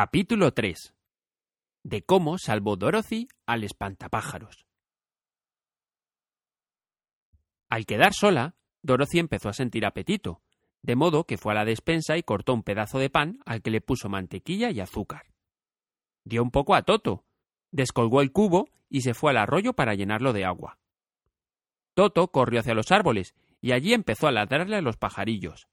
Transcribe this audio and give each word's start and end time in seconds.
Capítulo 0.00 0.52
3 0.52 0.94
De 1.82 2.02
cómo 2.04 2.38
salvó 2.38 2.76
Dorothy 2.76 3.26
al 3.46 3.64
espantapájaros. 3.64 4.64
Al 7.68 7.84
quedar 7.84 8.12
sola, 8.14 8.54
Dorothy 8.80 9.18
empezó 9.18 9.48
a 9.48 9.52
sentir 9.52 9.84
apetito, 9.84 10.40
de 10.82 10.94
modo 10.94 11.24
que 11.24 11.36
fue 11.36 11.50
a 11.50 11.56
la 11.56 11.64
despensa 11.64 12.16
y 12.16 12.22
cortó 12.22 12.54
un 12.54 12.62
pedazo 12.62 13.00
de 13.00 13.10
pan 13.10 13.40
al 13.44 13.60
que 13.60 13.72
le 13.72 13.80
puso 13.80 14.08
mantequilla 14.08 14.70
y 14.70 14.78
azúcar. 14.78 15.32
Dio 16.24 16.44
un 16.44 16.52
poco 16.52 16.76
a 16.76 16.82
Toto, 16.82 17.24
descolgó 17.72 18.20
el 18.20 18.30
cubo 18.30 18.68
y 18.88 19.00
se 19.00 19.14
fue 19.14 19.32
al 19.32 19.38
arroyo 19.38 19.72
para 19.72 19.96
llenarlo 19.96 20.32
de 20.32 20.44
agua. 20.44 20.78
Toto 21.94 22.28
corrió 22.28 22.60
hacia 22.60 22.74
los 22.74 22.92
árboles 22.92 23.34
y 23.60 23.72
allí 23.72 23.94
empezó 23.94 24.28
a 24.28 24.32
ladrarle 24.32 24.76
a 24.76 24.80
los 24.80 24.96
pajarillos. 24.96 25.66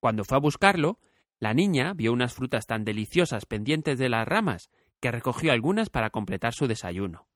Cuando 0.00 0.24
fue 0.24 0.38
a 0.38 0.40
buscarlo, 0.40 0.98
la 1.42 1.54
niña 1.54 1.92
vio 1.92 2.12
unas 2.12 2.34
frutas 2.34 2.66
tan 2.66 2.84
deliciosas 2.84 3.46
pendientes 3.46 3.98
de 3.98 4.08
las 4.08 4.28
ramas 4.28 4.70
que 5.00 5.10
recogió 5.10 5.50
algunas 5.50 5.90
para 5.90 6.10
completar 6.10 6.54
su 6.54 6.68
desayuno. 6.68 7.26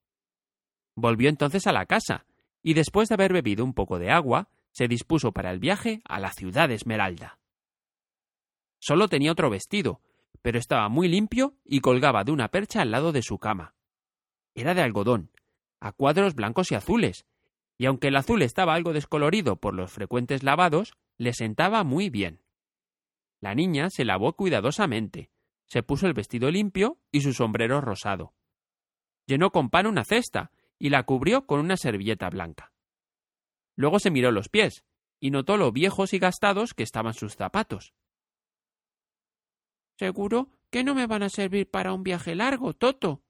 Volvió 0.95 1.29
entonces 1.29 1.67
a 1.67 1.73
la 1.73 1.87
casa, 1.87 2.25
y 2.63 2.75
después 2.75 3.09
de 3.09 3.17
haber 3.17 3.33
bebido 3.33 3.65
un 3.65 3.75
poco 3.75 3.99
de 3.99 4.13
agua, 4.13 4.49
se 4.71 4.87
dispuso 4.87 5.33
para 5.33 5.51
el 5.51 5.59
viaje 5.59 6.03
a 6.05 6.21
la 6.21 6.31
ciudad 6.31 6.71
Esmeralda. 6.71 7.41
Solo 8.79 9.09
tenía 9.09 9.33
otro 9.33 9.51
vestido, 9.51 10.01
pero 10.41 10.61
estaba 10.61 10.89
muy 10.89 11.09
limpio 11.09 11.57
y 11.65 11.81
colgaba 11.81 12.23
de 12.23 12.31
una 12.31 12.47
percha 12.47 12.83
al 12.83 12.93
lado 12.93 13.11
de 13.11 13.23
su 13.23 13.41
cama. 13.41 13.75
Era 14.55 14.75
de 14.75 14.83
algodón, 14.83 15.33
a 15.81 15.91
cuadros 15.91 16.37
blancos 16.37 16.71
y 16.71 16.77
azules, 16.77 17.27
y 17.77 17.87
aunque 17.87 18.07
el 18.07 18.17
azul 18.17 18.43
estaba 18.43 18.75
algo 18.75 18.93
descolorido 18.93 19.57
por 19.57 19.75
los 19.75 19.91
frecuentes 19.91 20.45
lavados, 20.45 20.93
le 21.19 21.33
sentaba 21.33 21.83
muy 21.83 22.09
bien. 22.09 22.46
La 23.41 23.55
niña 23.55 23.91
se 23.91 24.05
lavó 24.05 24.35
cuidadosamente, 24.35 25.31
se 25.67 25.83
puso 25.83 26.07
el 26.07 26.15
vestido 26.15 26.51
limpio 26.51 26.99
y 27.11 27.21
su 27.21 27.33
sombrero 27.33 27.81
rosado. 27.81 28.35
Llenó 29.27 29.51
con 29.51 29.71
pan 29.71 29.87
una 29.87 30.05
cesta 30.05 30.53
y 30.79 30.91
la 30.91 31.03
cubrió 31.05 31.47
con 31.47 31.61
una 31.61 31.77
servilleta 31.77 32.31
blanca. 32.31 32.73
Luego 33.75 33.99
se 33.99 34.11
miró 34.11 34.31
los 34.31 34.49
pies 34.49 34.85
y 35.21 35.31
notó 35.31 35.57
lo 35.57 35.73
viejos 35.73 36.13
y 36.13 36.19
gastados 36.19 36.75
que 36.75 36.83
estaban 36.83 37.15
sus 37.15 37.35
zapatos. 37.35 37.95
Seguro 39.99 40.51
que 40.71 40.85
no 40.85 40.95
me 40.95 41.07
van 41.07 41.23
a 41.23 41.29
servir 41.29 41.71
para 41.71 41.93
un 41.93 42.03
viaje 42.03 42.35
largo, 42.35 42.75
Toto, 42.75 43.23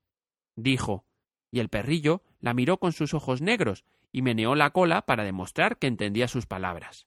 dijo, 0.56 1.06
y 1.50 1.60
el 1.60 1.68
perrillo 1.68 2.22
la 2.40 2.54
miró 2.54 2.78
con 2.78 2.92
sus 2.92 3.14
ojos 3.14 3.40
negros 3.40 3.84
y 4.12 4.22
meneó 4.22 4.54
la 4.54 4.70
cola 4.70 5.02
para 5.02 5.24
demostrar 5.24 5.78
que 5.78 5.86
entendía 5.86 6.28
sus 6.28 6.46
palabras. 6.46 7.06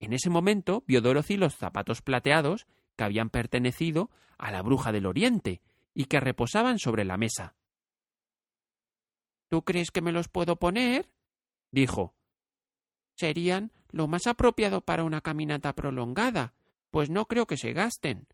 En 0.00 0.12
ese 0.12 0.30
momento 0.30 0.84
vio 0.86 1.00
Dorothy 1.00 1.36
los 1.36 1.54
zapatos 1.54 2.02
plateados 2.02 2.66
que 2.96 3.04
habían 3.04 3.30
pertenecido 3.30 4.10
a 4.38 4.50
la 4.50 4.62
bruja 4.62 4.92
del 4.92 5.06
Oriente 5.06 5.62
y 5.94 6.06
que 6.06 6.20
reposaban 6.20 6.78
sobre 6.78 7.04
la 7.04 7.16
mesa. 7.16 7.54
¿Tú 9.48 9.62
crees 9.62 9.90
que 9.90 10.02
me 10.02 10.12
los 10.12 10.28
puedo 10.28 10.56
poner? 10.56 11.10
dijo. 11.70 12.14
Serían 13.16 13.72
lo 13.90 14.08
más 14.08 14.26
apropiado 14.26 14.80
para 14.80 15.04
una 15.04 15.20
caminata 15.20 15.72
prolongada, 15.74 16.54
pues 16.90 17.10
no 17.10 17.26
creo 17.26 17.46
que 17.46 17.56
se 17.56 17.72
gasten. 17.72 18.26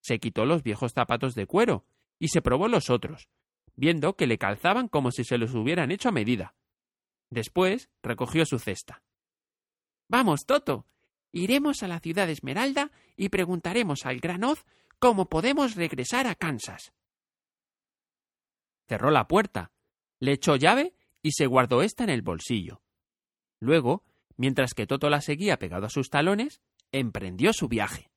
Se 0.00 0.18
quitó 0.20 0.44
los 0.44 0.62
viejos 0.62 0.92
zapatos 0.92 1.34
de 1.34 1.46
cuero 1.46 1.84
y 2.18 2.28
se 2.28 2.42
probó 2.42 2.68
los 2.68 2.90
otros, 2.90 3.28
viendo 3.74 4.16
que 4.16 4.26
le 4.26 4.38
calzaban 4.38 4.88
como 4.88 5.10
si 5.10 5.24
se 5.24 5.38
los 5.38 5.54
hubieran 5.54 5.90
hecho 5.90 6.10
a 6.10 6.12
medida. 6.12 6.54
Después 7.30 7.90
recogió 8.02 8.46
su 8.46 8.58
cesta. 8.58 9.02
Vamos, 10.08 10.46
Toto. 10.46 10.86
Iremos 11.32 11.82
a 11.82 11.88
la 11.88 12.00
ciudad 12.00 12.30
Esmeralda 12.30 12.92
y 13.16 13.28
preguntaremos 13.28 14.06
al 14.06 14.20
gran 14.20 14.44
Oz 14.44 14.64
cómo 14.98 15.28
podemos 15.28 15.74
regresar 15.74 16.26
a 16.26 16.34
Kansas. 16.34 16.92
Cerró 18.86 19.10
la 19.10 19.26
puerta, 19.26 19.72
le 20.20 20.32
echó 20.32 20.56
llave 20.56 20.94
y 21.22 21.32
se 21.32 21.46
guardó 21.46 21.82
ésta 21.82 22.04
en 22.04 22.10
el 22.10 22.22
bolsillo. 22.22 22.82
Luego, 23.58 24.04
mientras 24.36 24.74
que 24.74 24.86
Toto 24.86 25.10
la 25.10 25.20
seguía 25.20 25.58
pegado 25.58 25.86
a 25.86 25.90
sus 25.90 26.10
talones, 26.10 26.60
emprendió 26.92 27.52
su 27.52 27.68
viaje. 27.68 28.10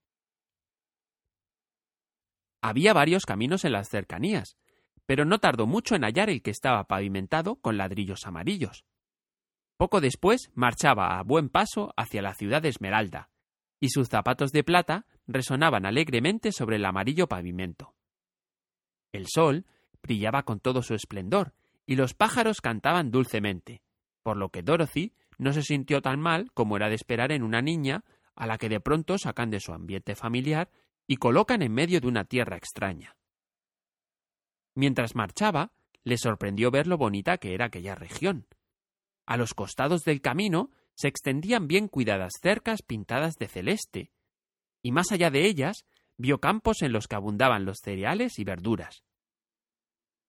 Había 2.62 2.94
varios 2.94 3.26
caminos 3.26 3.66
en 3.66 3.72
las 3.72 3.90
cercanías, 3.90 4.58
pero 5.06 5.26
no 5.26 5.40
tardó 5.40 5.68
mucho 5.68 5.96
en 5.96 6.04
hallar 6.04 6.30
el 6.30 6.42
que 6.42 6.52
estaba 6.52 6.84
pavimentado 6.86 7.56
con 7.56 7.78
ladrillos 7.78 8.28
amarillos. 8.28 8.86
Poco 9.78 10.02
después 10.02 10.52
marchaba 10.56 11.20
a 11.20 11.24
buen 11.24 11.50
paso 11.50 11.94
hacia 11.96 12.22
la 12.22 12.34
ciudad 12.34 12.62
de 12.62 12.70
Esmeralda, 12.70 13.30
y 13.80 13.90
sus 13.90 14.10
zapatos 14.10 14.52
de 14.52 14.64
plata 14.64 15.06
resonaban 15.28 15.86
alegremente 15.86 16.52
sobre 16.52 16.78
el 16.78 16.86
amarillo 16.86 17.28
pavimento. 17.28 17.94
El 19.12 19.28
sol 19.28 19.66
brillaba 20.02 20.44
con 20.44 20.60
todo 20.60 20.82
su 20.82 20.96
esplendor, 20.96 21.54
y 21.86 21.96
los 21.96 22.14
pájaros 22.14 22.60
cantaban 22.60 23.12
dulcemente, 23.12 23.82
por 24.24 24.36
lo 24.36 24.50
que 24.50 24.64
Dorothy 24.64 25.14
no 25.38 25.54
se 25.54 25.62
sintió 25.62 26.02
tan 26.02 26.20
mal 26.20 26.52
como 26.54 26.76
era 26.76 26.90
de 26.90 26.96
esperar 26.96 27.32
en 27.32 27.44
una 27.44 27.62
niña 27.62 28.04
a 28.36 28.48
la 28.48 28.58
que 28.58 28.70
de 28.70 28.80
pronto 28.80 29.18
sacan 29.18 29.50
de 29.50 29.60
su 29.60 29.74
ambiente 29.74 30.16
familiar 30.16 30.70
y 31.06 31.18
colocan 31.18 31.62
en 31.62 31.74
medio 31.74 32.02
de 32.02 32.08
una 32.08 32.26
tierra 32.26 32.58
extraña. 32.58 33.16
Mientras 34.76 35.16
marchaba, 35.16 35.72
le 36.04 36.18
sorprendió 36.18 36.72
ver 36.72 36.88
lo 36.88 36.98
bonita 36.98 37.38
que 37.38 37.54
era 37.54 37.66
aquella 37.66 37.96
región. 37.96 38.48
A 39.28 39.36
los 39.36 39.54
costados 39.54 40.04
del 40.04 40.22
camino 40.22 40.72
se 40.96 41.10
extendían 41.10 41.68
bien 41.68 41.90
cuidadas 41.90 42.34
cercas 42.42 42.82
pintadas 42.82 43.36
de 43.36 43.48
celeste, 43.48 44.12
y 44.82 44.92
más 44.92 45.12
allá 45.12 45.30
de 45.30 45.46
ellas 45.46 45.86
vio 46.18 46.40
campos 46.40 46.82
en 46.82 46.94
los 46.94 47.08
que 47.08 47.18
abundaban 47.18 47.66
los 47.66 47.80
cereales 47.84 48.40
y 48.40 48.46
verduras. 48.46 49.04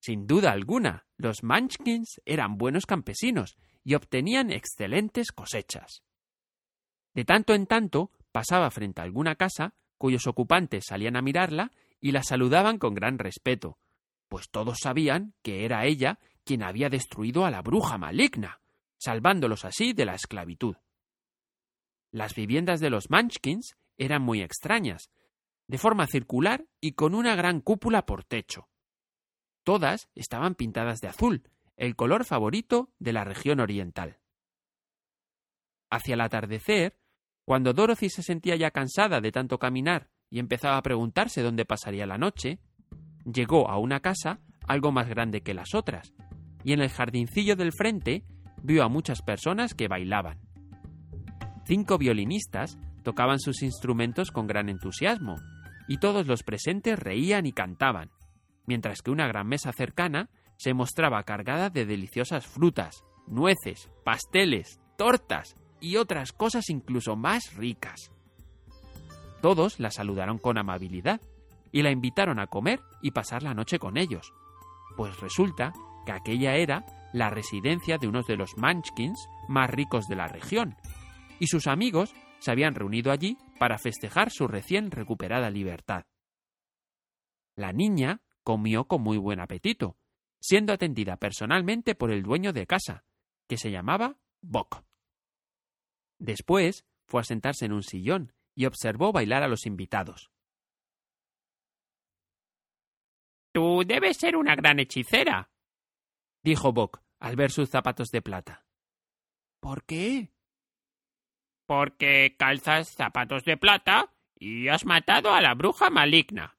Sin 0.00 0.26
duda 0.26 0.50
alguna, 0.50 1.06
los 1.16 1.42
Munchkins 1.42 2.20
eran 2.24 2.58
buenos 2.58 2.86
campesinos 2.86 3.56
y 3.84 3.94
obtenían 3.94 4.50
excelentes 4.50 5.32
cosechas. 5.32 6.02
De 7.14 7.24
tanto 7.24 7.54
en 7.54 7.66
tanto 7.66 8.10
pasaba 8.32 8.70
frente 8.70 9.00
a 9.00 9.04
alguna 9.04 9.36
casa 9.36 9.74
cuyos 9.96 10.26
ocupantes 10.26 10.84
salían 10.86 11.16
a 11.16 11.22
mirarla 11.22 11.70
y 12.00 12.12
la 12.12 12.22
saludaban 12.22 12.78
con 12.78 12.94
gran 12.94 13.18
respeto, 13.18 13.78
pues 14.28 14.50
todos 14.50 14.78
sabían 14.82 15.34
que 15.42 15.64
era 15.64 15.86
ella 15.86 16.18
quien 16.44 16.62
había 16.62 16.88
destruido 16.88 17.44
a 17.44 17.50
la 17.50 17.62
bruja 17.62 17.98
maligna, 17.98 18.60
salvándolos 18.98 19.64
así 19.64 19.92
de 19.92 20.04
la 20.04 20.14
esclavitud. 20.14 20.76
Las 22.10 22.34
viviendas 22.34 22.80
de 22.80 22.90
los 22.90 23.10
Munchkins 23.10 23.76
eran 23.96 24.22
muy 24.22 24.42
extrañas, 24.42 25.10
de 25.66 25.78
forma 25.78 26.06
circular 26.06 26.66
y 26.80 26.92
con 26.92 27.14
una 27.14 27.36
gran 27.36 27.60
cúpula 27.60 28.06
por 28.06 28.24
techo. 28.24 28.68
Todas 29.64 30.08
estaban 30.14 30.54
pintadas 30.54 31.00
de 31.00 31.08
azul, 31.08 31.50
el 31.76 31.94
color 31.94 32.24
favorito 32.24 32.90
de 32.98 33.12
la 33.12 33.24
región 33.24 33.60
oriental. 33.60 34.18
Hacia 35.90 36.14
el 36.14 36.20
atardecer, 36.20 36.98
cuando 37.44 37.72
Dorothy 37.72 38.08
se 38.08 38.22
sentía 38.22 38.56
ya 38.56 38.70
cansada 38.70 39.20
de 39.20 39.32
tanto 39.32 39.58
caminar 39.58 40.10
y 40.30 40.38
empezaba 40.38 40.76
a 40.76 40.82
preguntarse 40.82 41.42
dónde 41.42 41.64
pasaría 41.64 42.06
la 42.06 42.18
noche, 42.18 42.60
llegó 43.24 43.70
a 43.70 43.78
una 43.78 44.00
casa 44.00 44.40
algo 44.66 44.92
más 44.92 45.08
grande 45.08 45.42
que 45.42 45.54
las 45.54 45.74
otras, 45.74 46.14
y 46.64 46.72
en 46.72 46.80
el 46.80 46.90
jardincillo 46.90 47.56
del 47.56 47.72
frente 47.72 48.24
vio 48.62 48.84
a 48.84 48.88
muchas 48.88 49.22
personas 49.22 49.74
que 49.74 49.88
bailaban. 49.88 50.38
Cinco 51.64 51.98
violinistas 51.98 52.78
tocaban 53.02 53.40
sus 53.40 53.62
instrumentos 53.62 54.30
con 54.30 54.46
gran 54.46 54.68
entusiasmo, 54.68 55.36
y 55.86 55.98
todos 55.98 56.26
los 56.26 56.42
presentes 56.42 56.98
reían 56.98 57.46
y 57.46 57.52
cantaban, 57.52 58.10
mientras 58.66 59.02
que 59.02 59.10
una 59.10 59.26
gran 59.26 59.48
mesa 59.48 59.72
cercana 59.72 60.28
se 60.56 60.74
mostraba 60.74 61.22
cargada 61.22 61.70
de 61.70 61.86
deliciosas 61.86 62.46
frutas, 62.46 63.04
nueces, 63.26 63.90
pasteles, 64.04 64.80
tortas 64.96 65.56
y 65.80 65.96
otras 65.96 66.32
cosas 66.32 66.68
incluso 66.68 67.16
más 67.16 67.54
ricas. 67.54 68.12
Todos 69.40 69.78
la 69.78 69.90
saludaron 69.90 70.38
con 70.38 70.58
amabilidad 70.58 71.20
y 71.70 71.82
la 71.82 71.90
invitaron 71.90 72.38
a 72.38 72.48
comer 72.48 72.80
y 73.02 73.12
pasar 73.12 73.42
la 73.42 73.54
noche 73.54 73.78
con 73.78 73.96
ellos, 73.96 74.32
pues 74.96 75.18
resulta 75.20 75.72
que 76.04 76.12
aquella 76.12 76.56
era 76.56 76.84
la 77.12 77.30
residencia 77.30 77.98
de 77.98 78.06
unos 78.06 78.26
de 78.26 78.36
los 78.36 78.56
Munchkins 78.56 79.28
más 79.48 79.70
ricos 79.70 80.06
de 80.08 80.16
la 80.16 80.28
región, 80.28 80.76
y 81.38 81.46
sus 81.46 81.66
amigos 81.66 82.14
se 82.38 82.50
habían 82.50 82.74
reunido 82.74 83.10
allí 83.10 83.36
para 83.58 83.78
festejar 83.78 84.30
su 84.30 84.46
recién 84.46 84.90
recuperada 84.90 85.50
libertad. 85.50 86.04
La 87.56 87.72
niña 87.72 88.22
comió 88.44 88.84
con 88.84 89.02
muy 89.02 89.18
buen 89.18 89.40
apetito, 89.40 89.96
siendo 90.40 90.72
atendida 90.72 91.16
personalmente 91.16 91.94
por 91.94 92.10
el 92.12 92.22
dueño 92.22 92.52
de 92.52 92.66
casa, 92.66 93.04
que 93.48 93.56
se 93.56 93.70
llamaba 93.70 94.16
Bock. 94.40 94.84
Después 96.18 96.84
fue 97.06 97.22
a 97.22 97.24
sentarse 97.24 97.64
en 97.64 97.72
un 97.72 97.82
sillón 97.82 98.32
y 98.54 98.66
observó 98.66 99.12
bailar 99.12 99.42
a 99.42 99.48
los 99.48 99.66
invitados. 99.66 100.30
Tú 103.52 103.82
debes 103.86 104.18
ser 104.18 104.36
una 104.36 104.54
gran 104.54 104.78
hechicera, 104.78 105.50
dijo 106.42 106.72
Bock 106.72 107.02
al 107.18 107.36
ver 107.36 107.50
sus 107.50 107.68
zapatos 107.68 108.08
de 108.10 108.22
plata. 108.22 108.64
¿Por 109.60 109.84
qué? 109.84 110.30
Porque 111.66 112.36
calzas 112.38 112.88
zapatos 112.88 113.44
de 113.44 113.56
plata 113.56 114.14
y 114.38 114.68
has 114.68 114.84
matado 114.84 115.34
a 115.34 115.40
la 115.40 115.54
bruja 115.54 115.90
maligna. 115.90 116.56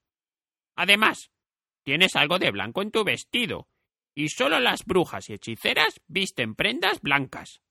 Además, 0.76 1.32
tienes 1.84 2.16
algo 2.16 2.40
de 2.40 2.52
blanco 2.52 2.82
en 2.82 2.92
tu 2.92 3.04
vestido, 3.04 3.70
y 4.16 4.30
solo 4.30 4.60
las 4.60 4.86
brujas 4.86 5.30
y 5.30 5.34
hechiceras 5.34 6.02
visten 6.08 6.56
prendas 6.56 7.02
blancas. 7.02 7.62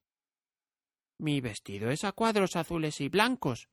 Mi 1.19 1.41
vestido 1.41 1.91
es 1.91 2.05
a 2.05 2.13
cuadros 2.13 2.57
azules 2.57 3.01
y 3.01 3.09
blancos, 3.09 3.69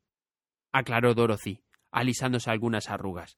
aclaró 0.71 1.13
Dorothy, 1.13 1.63
alisándose 1.91 2.49
algunas 2.49 2.89
arrugas. 2.89 3.37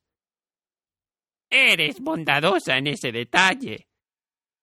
Eres 1.50 2.00
bondadosa 2.00 2.78
en 2.78 2.88
ese 2.88 3.12
detalle. 3.12 3.87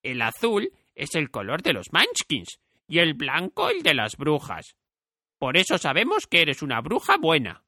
El 0.04 0.20
azul 0.20 0.70
es 0.94 1.14
el 1.14 1.30
color 1.30 1.62
de 1.62 1.72
los 1.72 1.92
Munchkins 1.92 2.60
y 2.86 2.98
el 2.98 3.14
blanco 3.14 3.70
el 3.70 3.82
de 3.82 3.94
las 3.94 4.16
brujas. 4.16 4.76
Por 5.38 5.56
eso 5.56 5.78
sabemos 5.78 6.26
que 6.26 6.42
eres 6.42 6.62
una 6.62 6.80
bruja 6.82 7.16
buena. 7.16 7.64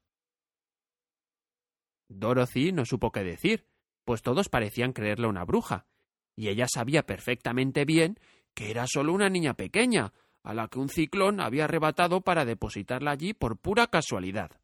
Dorothy 2.07 2.71
no 2.71 2.85
supo 2.85 3.11
qué 3.11 3.23
decir, 3.23 3.65
pues 4.05 4.21
todos 4.21 4.49
parecían 4.49 4.93
creerle 4.93 5.27
una 5.27 5.45
bruja, 5.45 5.87
y 6.35 6.49
ella 6.49 6.67
sabía 6.67 7.07
perfectamente 7.07 7.85
bien 7.85 8.19
que 8.53 8.69
era 8.69 8.85
solo 8.87 9.13
una 9.13 9.29
niña 9.29 9.55
pequeña, 9.55 10.13
a 10.43 10.53
la 10.53 10.67
que 10.67 10.79
un 10.79 10.89
ciclón 10.89 11.41
había 11.41 11.65
arrebatado 11.65 12.21
para 12.21 12.45
depositarla 12.45 13.11
allí 13.11 13.33
por 13.33 13.57
pura 13.57 13.87
casualidad. 13.87 14.61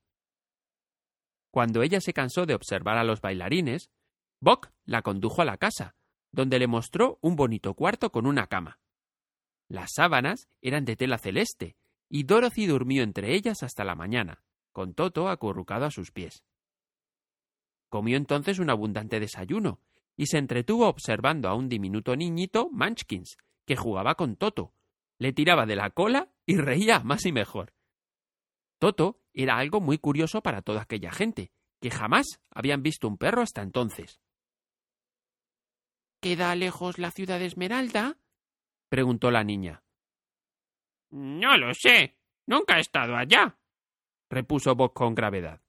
Cuando 1.52 1.82
ella 1.82 2.00
se 2.02 2.14
cansó 2.14 2.46
de 2.46 2.54
observar 2.54 2.98
a 2.98 3.04
los 3.04 3.20
bailarines, 3.20 3.90
Bock 4.40 4.72
la 4.86 5.02
condujo 5.02 5.42
a 5.42 5.46
la 5.46 5.58
casa, 5.58 5.96
donde 6.34 6.60
le 6.60 6.68
mostró 6.68 7.20
un 7.22 7.38
bonito 7.38 7.76
cuarto 7.76 8.12
con 8.12 8.26
una 8.26 8.48
cama. 8.48 8.80
Las 9.70 9.94
sábanas 9.94 10.50
eran 10.62 10.84
de 10.84 10.98
tela 10.98 11.18
celeste, 11.18 11.78
y 12.10 12.24
Dorothy 12.24 12.66
durmió 12.66 13.04
entre 13.04 13.34
ellas 13.34 13.64
hasta 13.64 13.86
la 13.86 13.96
mañana, 13.96 14.44
con 14.74 14.94
Toto 14.94 15.30
acurrucado 15.30 15.86
a 15.86 15.92
sus 15.92 16.12
pies. 16.12 16.44
Comió 17.88 18.18
entonces 18.18 18.60
un 18.60 18.72
abundante 18.72 19.20
desayuno, 19.20 19.80
y 20.18 20.26
se 20.26 20.40
entretuvo 20.40 20.88
observando 20.88 21.48
a 21.48 21.56
un 21.56 21.70
diminuto 21.70 22.16
niñito 22.16 22.70
Munchkins, 22.72 23.38
que 23.66 23.76
jugaba 23.76 24.16
con 24.16 24.36
Toto, 24.36 24.74
le 25.20 25.34
tiraba 25.34 25.66
de 25.66 25.76
la 25.76 25.92
cola 25.92 26.34
y 26.46 26.58
reía 26.58 27.00
más 27.00 27.26
y 27.26 27.32
mejor. 27.32 27.74
Toto 28.80 29.22
era 29.34 29.58
algo 29.58 29.80
muy 29.80 30.00
curioso 30.00 30.42
para 30.42 30.62
toda 30.64 30.82
aquella 30.82 31.12
gente, 31.12 31.52
que 31.80 31.92
jamás 31.92 32.42
habían 32.50 32.82
visto 32.82 33.08
un 33.08 33.18
perro 33.18 33.42
hasta 33.42 33.62
entonces. 33.62 34.20
¿Queda 36.24 36.56
lejos 36.56 37.00
la 37.00 37.12
ciudad 37.12 37.38
de 37.38 37.48
Esmeralda? 37.48 38.18
preguntó 38.88 39.30
la 39.30 39.44
niña. 39.44 39.84
No 41.12 41.58
lo 41.58 41.74
sé. 41.74 42.18
Nunca 42.48 42.78
he 42.78 42.80
estado 42.80 43.18
allá, 43.18 43.58
repuso 44.30 44.74
Bob 44.74 44.94
con 44.94 45.16
gravedad. 45.16 45.62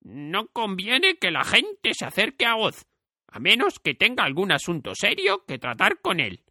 No 0.00 0.48
conviene 0.48 1.18
que 1.18 1.30
la 1.30 1.44
gente 1.44 1.92
se 1.92 2.06
acerque 2.06 2.46
a 2.46 2.56
Oz, 2.56 2.86
a 3.26 3.38
menos 3.38 3.78
que 3.80 3.92
tenga 3.92 4.24
algún 4.24 4.50
asunto 4.50 4.94
serio 4.94 5.44
que 5.44 5.58
tratar 5.58 6.00
con 6.00 6.20
él. 6.20 6.42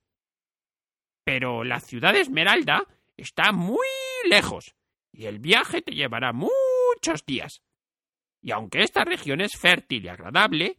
Pero 1.23 1.63
la 1.63 1.79
ciudad 1.79 2.13
de 2.13 2.21
Esmeralda 2.21 2.85
está 3.15 3.53
muy 3.53 3.87
lejos, 4.29 4.75
y 5.11 5.25
el 5.25 5.39
viaje 5.39 5.81
te 5.81 5.95
llevará 5.95 6.31
muchos 6.31 7.25
días. 7.25 7.63
Y 8.39 8.51
aunque 8.51 8.83
esta 8.83 9.03
región 9.03 9.41
es 9.41 9.57
fértil 9.57 10.05
y 10.05 10.09
agradable, 10.09 10.77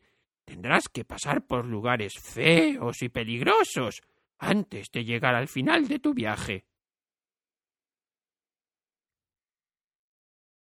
tendrás 0.48 0.88
que 0.88 1.04
pasar 1.04 1.46
por 1.46 1.66
lugares 1.66 2.14
feos 2.18 3.02
y 3.02 3.10
peligrosos 3.10 4.00
antes 4.38 4.90
de 4.90 5.04
llegar 5.04 5.34
al 5.34 5.46
final 5.46 5.86
de 5.86 5.98
tu 5.98 6.14
viaje. 6.14 6.64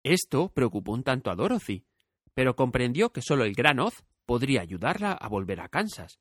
Esto 0.03 0.49
preocupó 0.55 0.93
un 0.93 1.03
tanto 1.03 1.31
a 1.31 1.35
Dorothy, 1.35 1.85
pero 2.33 2.57
comprendió 2.57 3.13
que 3.13 3.21
solo 3.21 3.45
el 3.45 3.53
gran 3.53 3.79
Oz 3.79 4.05
podría 4.25 4.63
ayudarla 4.63 5.13
a 5.13 5.29
volver 5.29 5.61
a 5.61 5.69
Kansas, 5.69 6.19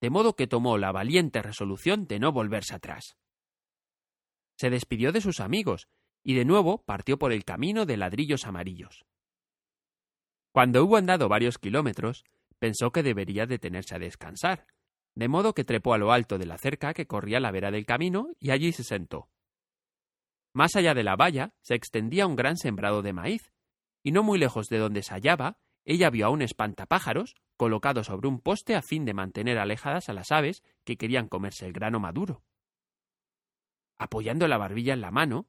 de 0.00 0.08
modo 0.08 0.34
que 0.34 0.46
tomó 0.46 0.78
la 0.78 0.90
valiente 0.90 1.42
resolución 1.42 2.06
de 2.06 2.18
no 2.18 2.32
volverse 2.32 2.74
atrás. 2.74 3.18
Se 4.56 4.70
despidió 4.70 5.12
de 5.12 5.20
sus 5.20 5.40
amigos 5.40 5.86
y 6.22 6.34
de 6.34 6.46
nuevo 6.46 6.82
partió 6.84 7.18
por 7.18 7.32
el 7.32 7.44
camino 7.44 7.84
de 7.84 7.98
ladrillos 7.98 8.46
amarillos. 8.46 9.04
Cuando 10.52 10.82
hubo 10.82 10.96
andado 10.96 11.28
varios 11.28 11.58
kilómetros, 11.58 12.24
pensó 12.58 12.90
que 12.90 13.02
debería 13.02 13.46
detenerse 13.46 13.94
a 13.94 13.98
descansar, 13.98 14.66
de 15.14 15.28
modo 15.28 15.54
que 15.54 15.64
trepó 15.64 15.94
a 15.94 15.98
lo 15.98 16.12
alto 16.12 16.38
de 16.38 16.46
la 16.46 16.58
cerca 16.58 16.94
que 16.94 17.06
corría 17.06 17.38
a 17.38 17.40
la 17.40 17.50
vera 17.50 17.70
del 17.70 17.86
camino 17.86 18.28
y 18.38 18.50
allí 18.50 18.72
se 18.72 18.84
sentó. 18.84 19.28
Más 20.52 20.76
allá 20.76 20.94
de 20.94 21.04
la 21.04 21.16
valla 21.16 21.54
se 21.62 21.74
extendía 21.74 22.26
un 22.26 22.36
gran 22.36 22.56
sembrado 22.56 23.02
de 23.02 23.12
maíz, 23.12 23.52
y 24.02 24.12
no 24.12 24.22
muy 24.22 24.38
lejos 24.38 24.68
de 24.68 24.78
donde 24.78 25.02
se 25.02 25.12
hallaba, 25.12 25.58
ella 25.84 26.10
vio 26.10 26.26
a 26.26 26.30
un 26.30 26.42
espantapájaros 26.42 27.34
colocado 27.56 28.04
sobre 28.04 28.28
un 28.28 28.40
poste 28.40 28.74
a 28.74 28.82
fin 28.82 29.04
de 29.04 29.14
mantener 29.14 29.58
alejadas 29.58 30.08
a 30.08 30.12
las 30.12 30.32
aves 30.32 30.62
que 30.84 30.96
querían 30.96 31.28
comerse 31.28 31.66
el 31.66 31.72
grano 31.72 32.00
maduro. 32.00 32.42
Apoyando 33.98 34.46
la 34.48 34.58
barbilla 34.58 34.92
en 34.92 35.00
la 35.00 35.10
mano, 35.10 35.48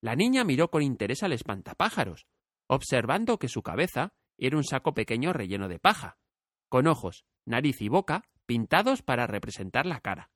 la 0.00 0.14
niña 0.14 0.44
miró 0.44 0.70
con 0.70 0.82
interés 0.82 1.22
al 1.22 1.32
espantapájaros, 1.32 2.26
observando 2.68 3.38
que 3.38 3.48
su 3.48 3.62
cabeza 3.62 4.12
era 4.36 4.56
un 4.56 4.64
saco 4.64 4.94
pequeño 4.94 5.32
relleno 5.32 5.68
de 5.68 5.80
paja, 5.80 6.18
con 6.68 6.86
ojos, 6.86 7.24
nariz 7.44 7.80
y 7.80 7.88
boca 7.88 8.24
pintados 8.46 9.02
para 9.02 9.26
representar 9.26 9.86
la 9.86 10.00
cara. 10.00 10.30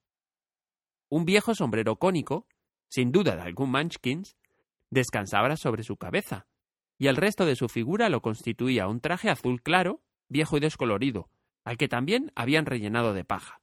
Un 1.08 1.25
viejo 1.25 1.55
sombrero 1.55 1.96
cónico, 1.96 2.46
sin 2.88 3.11
duda 3.11 3.37
de 3.37 3.43
algún 3.43 3.70
Munchkins, 3.70 4.37
descansaba 4.90 5.56
sobre 5.56 5.82
su 5.82 5.96
cabeza, 5.96 6.46
y 6.99 7.06
el 7.06 7.17
resto 7.17 7.46
de 7.46 7.56
su 7.56 7.69
figura 7.69 8.11
lo 8.11 8.20
constituía 8.20 8.87
un 8.87 9.00
traje 9.00 9.31
azul 9.31 9.62
claro, 9.62 10.02
viejo 10.29 10.58
y 10.58 10.61
descolorido, 10.61 11.31
al 11.64 11.76
que 11.76 11.88
también 11.88 12.32
habían 12.35 12.67
rellenado 12.67 13.14
de 13.14 13.25
paja. 13.25 13.62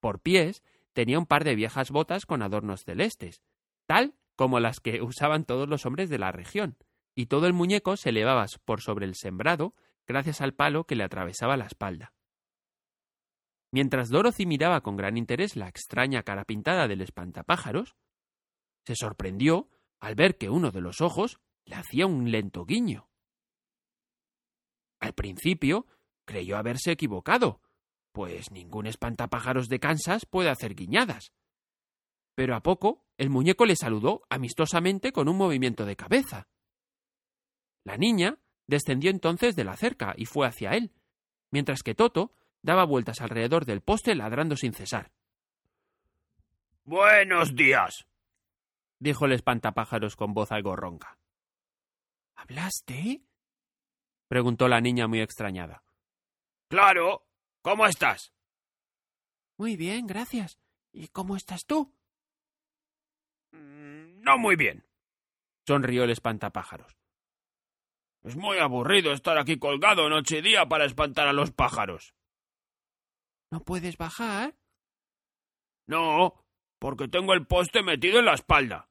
Por 0.00 0.20
pies 0.20 0.62
tenía 0.92 1.18
un 1.18 1.26
par 1.26 1.44
de 1.44 1.54
viejas 1.54 1.90
botas 1.90 2.26
con 2.26 2.42
adornos 2.42 2.84
celestes, 2.84 3.42
tal 3.86 4.14
como 4.36 4.60
las 4.60 4.80
que 4.80 5.02
usaban 5.02 5.44
todos 5.44 5.68
los 5.68 5.86
hombres 5.86 6.08
de 6.10 6.18
la 6.18 6.32
región, 6.32 6.76
y 7.14 7.26
todo 7.26 7.46
el 7.46 7.52
muñeco 7.52 7.96
se 7.96 8.10
elevaba 8.10 8.46
por 8.64 8.80
sobre 8.80 9.06
el 9.06 9.14
sembrado 9.14 9.74
gracias 10.06 10.40
al 10.40 10.54
palo 10.54 10.84
que 10.84 10.96
le 10.96 11.04
atravesaba 11.04 11.56
la 11.56 11.66
espalda. 11.66 12.12
Mientras 13.72 14.08
Dorothy 14.08 14.46
miraba 14.46 14.80
con 14.80 14.96
gran 14.96 15.16
interés 15.16 15.56
la 15.56 15.68
extraña 15.68 16.22
cara 16.22 16.44
pintada 16.44 16.88
del 16.88 17.02
espantapájaros, 17.02 17.96
se 18.84 18.96
sorprendió 18.96 19.68
al 20.00 20.14
ver 20.14 20.38
que 20.38 20.50
uno 20.50 20.70
de 20.70 20.80
los 20.80 21.00
ojos 21.00 21.38
le 21.64 21.76
hacía 21.76 22.06
un 22.06 22.30
lento 22.30 22.64
guiño. 22.64 23.08
Al 25.00 25.12
principio 25.12 25.86
creyó 26.24 26.56
haberse 26.56 26.90
equivocado, 26.90 27.60
pues 28.12 28.50
ningún 28.50 28.86
espantapájaros 28.86 29.68
de 29.68 29.78
Kansas 29.78 30.26
puede 30.26 30.50
hacer 30.50 30.74
guiñadas 30.74 31.32
pero 32.40 32.56
a 32.56 32.62
poco 32.62 33.04
el 33.18 33.28
muñeco 33.28 33.66
le 33.66 33.76
saludó 33.76 34.22
amistosamente 34.30 35.12
con 35.12 35.28
un 35.28 35.36
movimiento 35.36 35.84
de 35.84 35.94
cabeza. 35.94 36.48
La 37.84 37.98
niña 37.98 38.38
descendió 38.70 39.10
entonces 39.10 39.56
de 39.56 39.64
la 39.64 39.76
cerca 39.76 40.14
y 40.16 40.24
fue 40.24 40.46
hacia 40.46 40.70
él, 40.70 40.92
mientras 41.50 41.82
que 41.82 41.94
Toto 41.94 42.32
daba 42.62 42.84
vueltas 42.84 43.20
alrededor 43.20 43.64
del 43.66 43.82
poste 43.82 44.14
ladrando 44.14 44.56
sin 44.56 44.72
cesar. 44.72 45.10
Buenos 46.84 47.54
días, 47.54 48.06
dijo 48.98 49.26
el 49.26 49.32
espantapájaros 49.32 50.16
con 50.16 50.32
voz 50.32 50.52
algo 50.52 50.76
ronca. 50.76 51.18
¿Hablaste? 52.36 53.22
preguntó 54.28 54.68
la 54.68 54.80
niña 54.80 55.08
muy 55.08 55.20
extrañada. 55.20 55.82
Claro. 56.68 57.26
¿Cómo 57.62 57.86
estás? 57.86 58.32
Muy 59.58 59.76
bien, 59.76 60.06
gracias. 60.06 60.58
¿Y 60.92 61.08
cómo 61.08 61.36
estás 61.36 61.66
tú? 61.66 61.92
No 63.52 64.38
muy 64.38 64.56
bien, 64.56 64.86
sonrió 65.66 66.04
el 66.04 66.10
espantapájaros. 66.10 66.99
Es 68.22 68.36
muy 68.36 68.58
aburrido 68.58 69.12
estar 69.12 69.38
aquí 69.38 69.58
colgado 69.58 70.08
noche 70.08 70.38
y 70.38 70.42
día 70.42 70.66
para 70.66 70.84
espantar 70.84 71.26
a 71.26 71.32
los 71.32 71.52
pájaros. 71.52 72.14
¿No 73.50 73.60
puedes 73.60 73.96
bajar? 73.96 74.54
No, 75.86 76.44
porque 76.78 77.08
tengo 77.08 77.32
el 77.32 77.46
poste 77.46 77.82
metido 77.82 78.18
en 78.18 78.26
la 78.26 78.34
espalda. 78.34 78.88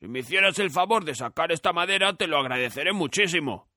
Si 0.00 0.08
me 0.08 0.20
hicieras 0.20 0.58
el 0.58 0.70
favor 0.70 1.04
de 1.04 1.14
sacar 1.14 1.52
esta 1.52 1.72
madera, 1.72 2.16
te 2.16 2.26
lo 2.26 2.38
agradeceré 2.38 2.92
muchísimo. 2.92 3.68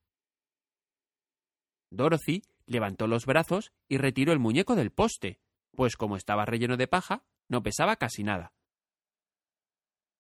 Dorothy 1.91 2.43
levantó 2.65 3.07
los 3.07 3.25
brazos 3.25 3.71
y 3.88 3.98
retiró 3.98 4.31
el 4.31 4.39
muñeco 4.39 4.75
del 4.75 4.91
poste, 4.91 5.39
pues 5.75 5.95
como 5.95 6.15
estaba 6.15 6.45
relleno 6.45 6.77
de 6.77 6.88
paja, 6.88 7.24
no 7.48 7.63
pesaba 7.63 7.95
casi 7.95 8.24
nada. 8.24 8.53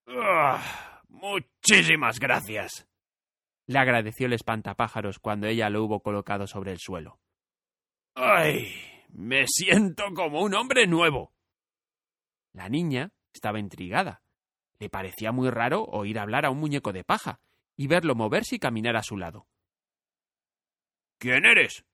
Ah, 0.07 1.01
muchísimas 1.07 2.19
gracias. 2.19 2.88
Le 3.69 3.77
agradeció 3.77 4.25
el 4.25 4.33
espantapájaros 4.33 5.19
cuando 5.19 5.45
ella 5.45 5.69
lo 5.69 5.83
hubo 5.83 5.99
colocado 6.01 6.47
sobre 6.47 6.71
el 6.71 6.79
suelo. 6.79 7.19
¡Ay! 8.15 8.73
Me 9.09 9.45
siento 9.45 10.05
como 10.15 10.41
un 10.41 10.55
hombre 10.55 10.87
nuevo. 10.87 11.35
La 12.51 12.67
niña 12.67 13.11
estaba 13.31 13.59
intrigada. 13.59 14.23
Le 14.79 14.89
parecía 14.89 15.31
muy 15.31 15.51
raro 15.51 15.83
oír 15.83 16.17
hablar 16.17 16.47
a 16.47 16.49
un 16.49 16.59
muñeco 16.59 16.91
de 16.93 17.03
paja, 17.03 17.41
y 17.77 17.85
verlo 17.85 18.15
moverse 18.15 18.55
y 18.55 18.59
caminar 18.59 18.95
a 18.95 19.03
su 19.03 19.17
lado. 19.17 19.47
¿Quién 21.19 21.45
eres? 21.45 21.85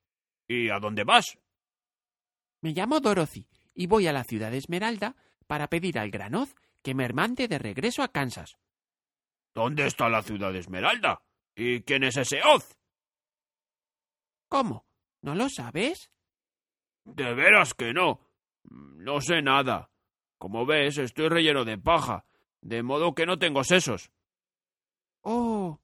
¿Y 0.48 0.70
a 0.70 0.78
dónde 0.78 1.04
vas? 1.04 1.38
Me 2.62 2.70
llamo 2.70 3.00
Dorothy 3.00 3.48
y 3.74 3.86
voy 3.86 4.06
a 4.06 4.14
la 4.14 4.24
ciudad 4.24 4.50
de 4.50 4.56
Esmeralda 4.56 5.14
para 5.46 5.68
pedir 5.68 5.98
al 5.98 6.10
Granoz 6.10 6.54
que 6.82 6.94
me 6.94 7.06
mande 7.10 7.48
de 7.48 7.58
regreso 7.58 8.02
a 8.02 8.08
Kansas. 8.08 8.56
¿Dónde 9.54 9.86
está 9.86 10.08
la 10.08 10.22
ciudad 10.22 10.54
de 10.54 10.60
Esmeralda? 10.60 11.25
¿Y 11.56 11.80
quién 11.82 12.04
es 12.04 12.18
ese 12.18 12.40
Oz? 12.42 12.76
¿Cómo? 14.48 14.86
¿No 15.22 15.34
lo 15.34 15.48
sabes? 15.48 16.10
De 17.04 17.34
veras 17.34 17.72
que 17.72 17.94
no. 17.94 18.20
No 18.64 19.20
sé 19.22 19.40
nada. 19.40 19.90
Como 20.38 20.66
ves, 20.66 20.98
estoy 20.98 21.28
relleno 21.28 21.64
de 21.64 21.78
paja, 21.78 22.26
de 22.60 22.82
modo 22.82 23.14
que 23.14 23.24
no 23.24 23.38
tengo 23.38 23.64
sesos. 23.64 24.12
Oh. 25.22 25.80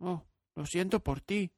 Oh, 0.00 0.26
lo 0.56 0.66
siento 0.66 1.00
por 1.00 1.20
ti. 1.20 1.52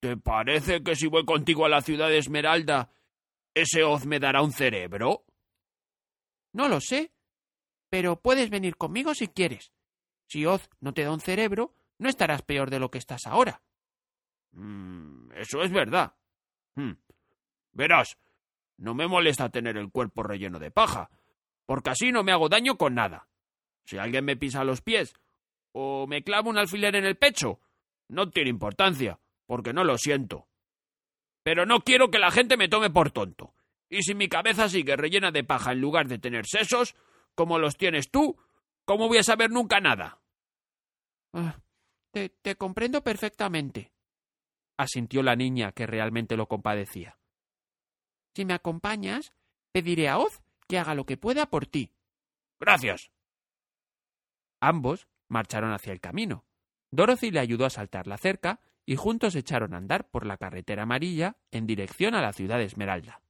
¿Te 0.00 0.16
parece 0.16 0.82
que 0.82 0.96
si 0.96 1.06
voy 1.06 1.24
contigo 1.26 1.66
a 1.66 1.68
la 1.68 1.82
ciudad 1.82 2.08
de 2.08 2.18
Esmeralda, 2.18 2.90
ese 3.54 3.84
hoz 3.84 4.06
me 4.06 4.18
dará 4.18 4.42
un 4.42 4.52
cerebro? 4.52 5.26
No 6.54 6.68
lo 6.68 6.80
sé, 6.80 7.12
pero 7.90 8.20
puedes 8.20 8.48
venir 8.48 8.76
conmigo 8.76 9.14
si 9.14 9.28
quieres. 9.28 9.70
Si 10.26 10.46
Oz 10.46 10.68
no 10.80 10.94
te 10.94 11.04
da 11.04 11.12
un 11.12 11.20
cerebro, 11.20 11.74
no 12.02 12.08
estarás 12.08 12.42
peor 12.42 12.70
de 12.70 12.80
lo 12.80 12.90
que 12.90 12.98
estás 12.98 13.26
ahora. 13.26 13.62
Mm, 14.52 15.32
eso 15.36 15.62
es 15.62 15.72
verdad. 15.72 16.14
Hmm. 16.74 16.92
Verás, 17.72 18.18
no 18.76 18.94
me 18.94 19.06
molesta 19.06 19.48
tener 19.48 19.76
el 19.76 19.90
cuerpo 19.90 20.22
relleno 20.22 20.58
de 20.58 20.70
paja, 20.70 21.10
porque 21.66 21.90
así 21.90 22.12
no 22.12 22.22
me 22.22 22.32
hago 22.32 22.48
daño 22.48 22.76
con 22.76 22.94
nada. 22.94 23.28
Si 23.84 23.98
alguien 23.98 24.24
me 24.24 24.36
pisa 24.36 24.64
los 24.64 24.82
pies 24.82 25.14
o 25.72 26.06
me 26.06 26.22
clava 26.22 26.50
un 26.50 26.58
alfiler 26.58 26.96
en 26.96 27.04
el 27.04 27.16
pecho, 27.16 27.60
no 28.08 28.28
tiene 28.30 28.50
importancia, 28.50 29.18
porque 29.46 29.72
no 29.72 29.84
lo 29.84 29.96
siento. 29.96 30.48
Pero 31.42 31.66
no 31.66 31.80
quiero 31.80 32.10
que 32.10 32.18
la 32.18 32.30
gente 32.30 32.56
me 32.56 32.68
tome 32.68 32.90
por 32.90 33.10
tonto. 33.10 33.54
Y 33.88 34.02
si 34.02 34.14
mi 34.14 34.28
cabeza 34.28 34.68
sigue 34.68 34.96
rellena 34.96 35.30
de 35.30 35.44
paja 35.44 35.72
en 35.72 35.80
lugar 35.80 36.08
de 36.08 36.18
tener 36.18 36.46
sesos, 36.46 36.94
como 37.34 37.58
los 37.58 37.76
tienes 37.76 38.10
tú, 38.10 38.36
¿cómo 38.84 39.08
voy 39.08 39.18
a 39.18 39.22
saber 39.22 39.50
nunca 39.50 39.80
nada? 39.80 40.20
Ah, 41.32 41.56
te, 42.12 42.28
te 42.28 42.56
comprendo 42.56 43.02
perfectamente, 43.02 43.92
asintió 44.76 45.22
la 45.22 45.36
niña 45.36 45.72
que 45.72 45.86
realmente 45.86 46.36
lo 46.36 46.46
compadecía. 46.46 47.18
Si 48.34 48.44
me 48.44 48.54
acompañas, 48.54 49.32
pediré 49.72 50.08
a 50.08 50.18
Oz 50.18 50.40
que 50.68 50.78
haga 50.78 50.94
lo 50.94 51.04
que 51.04 51.16
pueda 51.16 51.46
por 51.46 51.66
ti. 51.66 51.92
Gracias. 52.60 53.10
Ambos 54.60 55.08
marcharon 55.28 55.72
hacia 55.72 55.92
el 55.92 56.00
camino. 56.00 56.44
Dorothy 56.90 57.30
le 57.30 57.40
ayudó 57.40 57.66
a 57.66 57.70
saltar 57.70 58.06
la 58.06 58.18
cerca 58.18 58.60
y 58.84 58.96
juntos 58.96 59.34
echaron 59.34 59.74
a 59.74 59.78
andar 59.78 60.10
por 60.10 60.26
la 60.26 60.36
carretera 60.36 60.82
amarilla 60.82 61.36
en 61.50 61.66
dirección 61.66 62.14
a 62.14 62.22
la 62.22 62.32
ciudad 62.32 62.58
de 62.58 62.64
Esmeralda. 62.64 63.22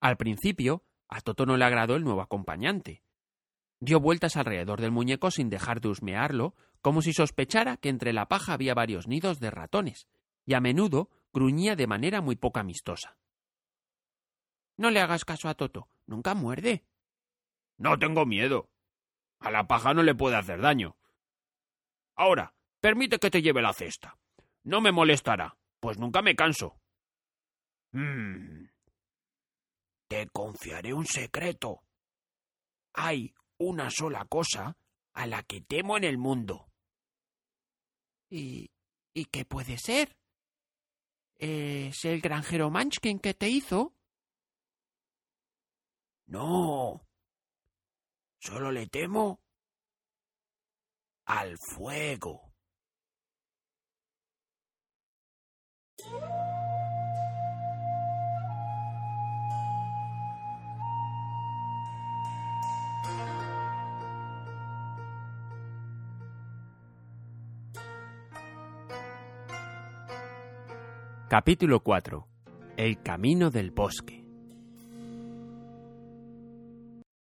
Al 0.00 0.16
principio, 0.16 0.82
a 1.08 1.20
Toto 1.20 1.44
no 1.44 1.56
le 1.56 1.64
agradó 1.64 1.96
el 1.96 2.04
nuevo 2.04 2.22
acompañante. 2.22 3.02
Dio 3.80 3.98
vueltas 3.98 4.36
alrededor 4.36 4.80
del 4.80 4.90
muñeco 4.90 5.30
sin 5.30 5.48
dejar 5.48 5.80
de 5.80 5.88
husmearlo, 5.88 6.54
como 6.82 7.00
si 7.00 7.12
sospechara 7.12 7.78
que 7.78 7.88
entre 7.88 8.12
la 8.12 8.28
paja 8.28 8.52
había 8.52 8.74
varios 8.74 9.08
nidos 9.08 9.40
de 9.40 9.50
ratones, 9.50 10.06
y 10.44 10.54
a 10.54 10.60
menudo 10.60 11.08
gruñía 11.32 11.76
de 11.76 11.86
manera 11.86 12.20
muy 12.20 12.36
poco 12.36 12.60
amistosa. 12.60 13.16
No 14.76 14.90
le 14.90 15.00
hagas 15.00 15.24
caso 15.24 15.48
a 15.48 15.54
Toto, 15.54 15.88
nunca 16.06 16.34
muerde. 16.34 16.84
No 17.78 17.98
tengo 17.98 18.26
miedo. 18.26 18.68
A 19.38 19.50
la 19.50 19.66
paja 19.66 19.94
no 19.94 20.02
le 20.02 20.14
puede 20.14 20.36
hacer 20.36 20.60
daño. 20.60 20.96
Ahora, 22.14 22.54
permite 22.80 23.18
que 23.18 23.30
te 23.30 23.40
lleve 23.40 23.62
la 23.62 23.72
cesta. 23.72 24.18
No 24.62 24.82
me 24.82 24.92
molestará, 24.92 25.56
pues 25.80 25.98
nunca 25.98 26.20
me 26.20 26.36
canso. 26.36 26.78
Hmm. 27.92 28.66
Te 30.08 30.28
confiaré 30.28 30.92
un 30.92 31.06
secreto. 31.06 31.82
Hay 32.92 33.34
una 33.60 33.90
sola 33.90 34.24
cosa 34.24 34.76
a 35.12 35.26
la 35.26 35.42
que 35.42 35.60
temo 35.60 35.96
en 35.96 36.04
el 36.04 36.18
mundo. 36.18 36.72
¿Y, 38.30 38.70
¿y 39.12 39.24
qué 39.26 39.44
puede 39.44 39.78
ser? 39.78 40.16
¿Es 41.36 42.04
el 42.04 42.20
granjero 42.20 42.70
Munchkin 42.70 43.18
que 43.18 43.34
te 43.34 43.48
hizo? 43.48 43.94
No. 46.26 47.06
Solo 48.38 48.72
le 48.72 48.86
temo 48.86 49.42
al 51.26 51.58
fuego. 51.58 52.49
Capítulo 71.30 71.78
4. 71.84 72.26
El 72.76 73.00
camino 73.04 73.52
del 73.52 73.70
bosque. 73.70 74.24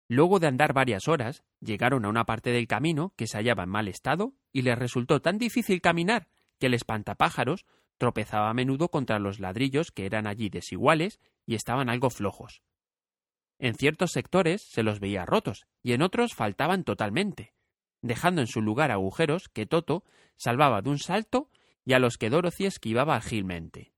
Luego 0.09 0.39
de 0.39 0.47
andar 0.47 0.73
varias 0.73 1.07
horas, 1.07 1.45
llegaron 1.61 2.07
a 2.07 2.09
una 2.09 2.25
parte 2.25 2.49
del 2.49 2.67
camino 2.67 3.13
que 3.15 3.27
se 3.27 3.37
hallaba 3.37 3.65
en 3.65 3.69
mal 3.69 3.89
estado 3.89 4.33
y 4.55 4.63
les 4.63 4.79
resultó 4.79 5.21
tan 5.21 5.37
difícil 5.37 5.83
caminar 5.83 6.29
que 6.59 6.69
el 6.69 6.73
espantapájaros 6.73 7.67
tropezaba 7.99 8.49
a 8.49 8.55
menudo 8.55 8.89
contra 8.89 9.19
los 9.19 9.39
ladrillos 9.39 9.93
que 9.93 10.07
eran 10.07 10.27
allí 10.27 10.49
desiguales 10.49 11.21
y 11.45 11.55
estaban 11.55 11.91
algo 11.91 12.09
flojos. 12.09 12.63
En 13.59 13.75
ciertos 13.75 14.13
sectores 14.13 14.63
se 14.63 14.83
los 14.83 14.99
veía 14.99 15.27
rotos 15.27 15.67
y 15.83 15.93
en 15.93 16.01
otros 16.01 16.33
faltaban 16.35 16.85
totalmente, 16.85 17.53
dejando 18.01 18.41
en 18.41 18.47
su 18.47 18.63
lugar 18.63 18.93
agujeros 18.93 19.51
que 19.51 19.67
Toto 19.67 20.05
salvaba 20.39 20.81
de 20.81 20.89
un 20.89 20.99
salto 20.99 21.51
y 21.85 21.93
a 21.95 21.99
los 21.99 22.17
que 22.17 22.31
Dorothy 22.31 22.67
esquivaba 22.67 23.17
ágilmente. 23.17 23.93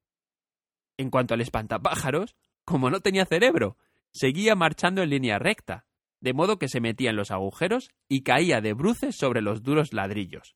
En 0.97 1.11
cuanto 1.11 1.35
al 1.35 1.41
espantapájaros, 1.41 2.37
como 2.65 2.91
no 2.91 3.01
tenía 3.01 3.25
cerebro, 3.25 3.77
seguía 4.12 4.55
marchando 4.55 5.03
en 5.03 5.11
línea 5.11 5.39
recta, 5.39 5.87
de 6.21 6.33
modo 6.33 6.59
que 6.59 6.69
se 6.69 6.81
metía 6.81 7.11
en 7.11 7.17
los 7.17 7.31
agujeros 7.31 7.91
y 8.09 8.23
caía 8.23 8.61
de 8.61 8.75
bruces 8.75 9.17
sobre 9.17 9.43
los 9.43 9.62
duros 9.62 9.93
ladrillos. 9.93 10.55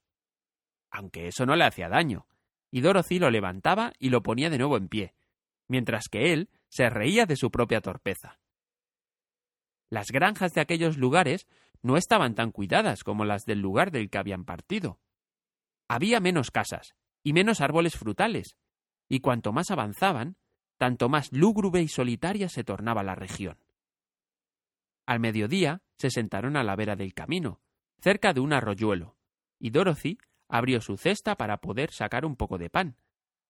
Aunque 0.90 1.26
eso 1.26 1.45
no 1.47 1.56
le 1.56 1.64
hacía 1.64 1.88
daño, 1.88 2.26
y 2.71 2.80
Dorothy 2.80 3.18
lo 3.18 3.30
levantaba 3.30 3.92
y 3.99 4.11
lo 4.11 4.23
ponía 4.23 4.50
de 4.50 4.59
nuevo 4.59 4.76
en 4.76 4.88
pie, 4.88 5.14
mientras 5.68 6.09
que 6.09 6.33
él 6.33 6.50
se 6.68 6.88
reía 6.90 7.26
de 7.26 7.37
su 7.37 7.50
propia 7.50 7.80
torpeza. 7.80 8.38
Las 9.90 10.09
granjas 10.09 10.52
de 10.52 10.61
aquellos 10.61 10.97
lugares 10.97 11.47
no 11.83 11.97
estaban 11.97 12.35
tan 12.35 12.50
cuidadas 12.52 13.04
como 13.04 13.25
las 13.25 13.45
del 13.45 13.61
lugar 13.61 13.90
del 13.90 14.11
que 14.11 14.18
habían 14.18 14.45
partido. 14.45 15.00
Había 15.88 16.21
menos 16.21 16.50
casas, 16.50 16.95
y 17.26 17.33
menos 17.33 17.61
árboles 17.61 17.97
frutales, 17.97 18.56
y 19.09 19.18
cuanto 19.18 19.52
más 19.52 19.73
avanzaban, 19.73 20.37
tanto 20.78 21.09
más 21.09 21.33
lúgubre 21.33 21.83
y 21.83 21.88
solitaria 21.88 22.49
se 22.49 22.62
tornaba 22.62 23.02
la 23.02 23.16
región. 23.16 23.59
Al 25.06 25.18
mediodía 25.18 25.83
se 25.99 26.11
sentaron 26.11 26.56
a 26.56 26.62
la 26.62 26.76
vera 26.76 26.95
del 26.95 27.14
camino, 27.14 27.61
cerca 28.00 28.33
de 28.33 28.38
un 28.38 28.52
arroyuelo, 28.52 29.16
y 29.59 29.71
Dorothy 29.71 30.18
abrió 30.49 30.80
su 30.80 30.97
cesta 30.99 31.35
para 31.35 31.56
poder 31.56 31.90
sacar 31.90 32.25
un 32.25 32.37
poco 32.37 32.59
de 32.59 32.71
pan, 32.71 32.97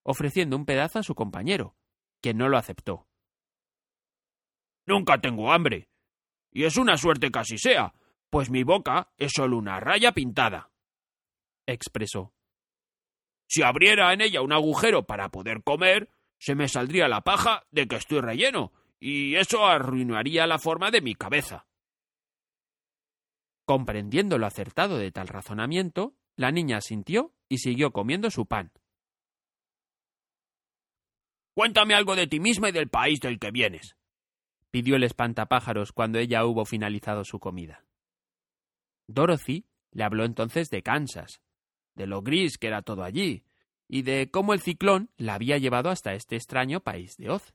ofreciendo 0.02 0.56
un 0.56 0.64
pedazo 0.64 1.00
a 1.00 1.02
su 1.02 1.14
compañero, 1.14 1.76
quien 2.22 2.38
no 2.38 2.48
lo 2.48 2.56
aceptó. 2.56 3.06
Nunca 4.86 5.20
tengo 5.20 5.52
hambre. 5.52 5.90
Y 6.50 6.64
es 6.64 6.78
una 6.78 6.96
suerte 6.96 7.30
que 7.30 7.40
así 7.40 7.58
sea, 7.58 7.92
pues 8.30 8.48
mi 8.48 8.62
boca 8.62 9.12
es 9.18 9.32
solo 9.36 9.58
una 9.58 9.80
raya 9.80 10.12
pintada. 10.12 10.70
expresó. 11.66 12.35
Si 13.48 13.62
abriera 13.62 14.12
en 14.12 14.20
ella 14.20 14.42
un 14.42 14.52
agujero 14.52 15.06
para 15.06 15.30
poder 15.30 15.62
comer, 15.62 16.10
se 16.38 16.54
me 16.54 16.68
saldría 16.68 17.08
la 17.08 17.22
paja 17.22 17.64
de 17.70 17.86
que 17.86 17.96
estoy 17.96 18.20
relleno, 18.20 18.72
y 18.98 19.36
eso 19.36 19.64
arruinaría 19.64 20.46
la 20.46 20.58
forma 20.58 20.90
de 20.90 21.00
mi 21.00 21.14
cabeza. 21.14 21.66
Comprendiendo 23.64 24.38
lo 24.38 24.46
acertado 24.46 24.98
de 24.98 25.10
tal 25.12 25.28
razonamiento, 25.28 26.14
la 26.36 26.50
niña 26.50 26.78
asintió 26.78 27.34
y 27.48 27.58
siguió 27.58 27.92
comiendo 27.92 28.30
su 28.30 28.46
pan. 28.46 28.72
Cuéntame 31.54 31.94
algo 31.94 32.16
de 32.16 32.26
ti 32.26 32.38
misma 32.38 32.68
y 32.68 32.72
del 32.72 32.88
país 32.88 33.18
del 33.20 33.38
que 33.38 33.50
vienes, 33.50 33.96
pidió 34.70 34.96
el 34.96 35.04
espantapájaros 35.04 35.92
cuando 35.92 36.18
ella 36.18 36.44
hubo 36.44 36.64
finalizado 36.66 37.24
su 37.24 37.40
comida. 37.40 37.84
Dorothy 39.08 39.66
le 39.92 40.04
habló 40.04 40.24
entonces 40.24 40.68
de 40.68 40.82
Kansas, 40.82 41.40
de 41.96 42.06
lo 42.06 42.22
gris 42.22 42.58
que 42.58 42.68
era 42.68 42.82
todo 42.82 43.02
allí, 43.02 43.42
y 43.88 44.02
de 44.02 44.30
cómo 44.30 44.52
el 44.52 44.60
ciclón 44.60 45.10
la 45.16 45.34
había 45.34 45.58
llevado 45.58 45.90
hasta 45.90 46.14
este 46.14 46.36
extraño 46.36 46.80
país 46.80 47.16
de 47.16 47.30
Oz. 47.30 47.54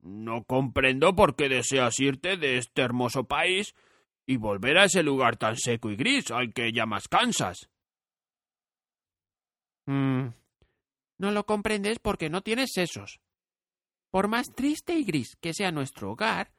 No 0.00 0.44
comprendo 0.44 1.14
por 1.14 1.36
qué 1.36 1.48
deseas 1.48 1.98
irte 2.00 2.36
de 2.36 2.58
este 2.58 2.82
hermoso 2.82 3.24
país 3.24 3.74
y 4.26 4.36
volver 4.36 4.78
a 4.78 4.84
ese 4.84 5.02
lugar 5.02 5.36
tan 5.36 5.56
seco 5.56 5.90
y 5.90 5.96
gris 5.96 6.30
al 6.30 6.52
que 6.52 6.72
llamas 6.72 7.08
Kansas. 7.08 7.68
Mm, 9.86 10.28
no 11.18 11.30
lo 11.30 11.44
comprendes 11.46 11.98
porque 11.98 12.30
no 12.30 12.42
tienes 12.42 12.70
sesos. 12.72 13.20
Por 14.10 14.28
más 14.28 14.52
triste 14.54 14.94
y 14.94 15.04
gris 15.04 15.36
que 15.40 15.54
sea 15.54 15.72
nuestro 15.72 16.12
hogar, 16.12 16.52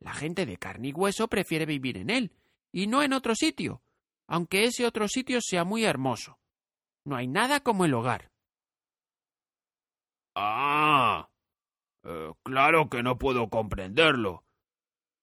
la 0.00 0.12
gente 0.12 0.46
de 0.46 0.56
carne 0.56 0.88
y 0.88 0.92
hueso 0.92 1.28
prefiere 1.28 1.66
vivir 1.66 1.98
en 1.98 2.10
él, 2.10 2.32
y 2.72 2.86
no 2.86 3.02
en 3.02 3.12
otro 3.12 3.34
sitio, 3.34 3.82
aunque 4.28 4.64
ese 4.64 4.86
otro 4.86 5.08
sitio 5.08 5.40
sea 5.40 5.64
muy 5.64 5.84
hermoso. 5.84 6.38
No 7.04 7.16
hay 7.16 7.26
nada 7.26 7.60
como 7.60 7.84
el 7.84 7.94
hogar. 7.94 8.30
Ah. 10.36 11.28
Eh, 12.04 12.32
claro 12.44 12.88
que 12.88 13.02
no 13.02 13.18
puedo 13.18 13.48
comprenderlo. 13.48 14.44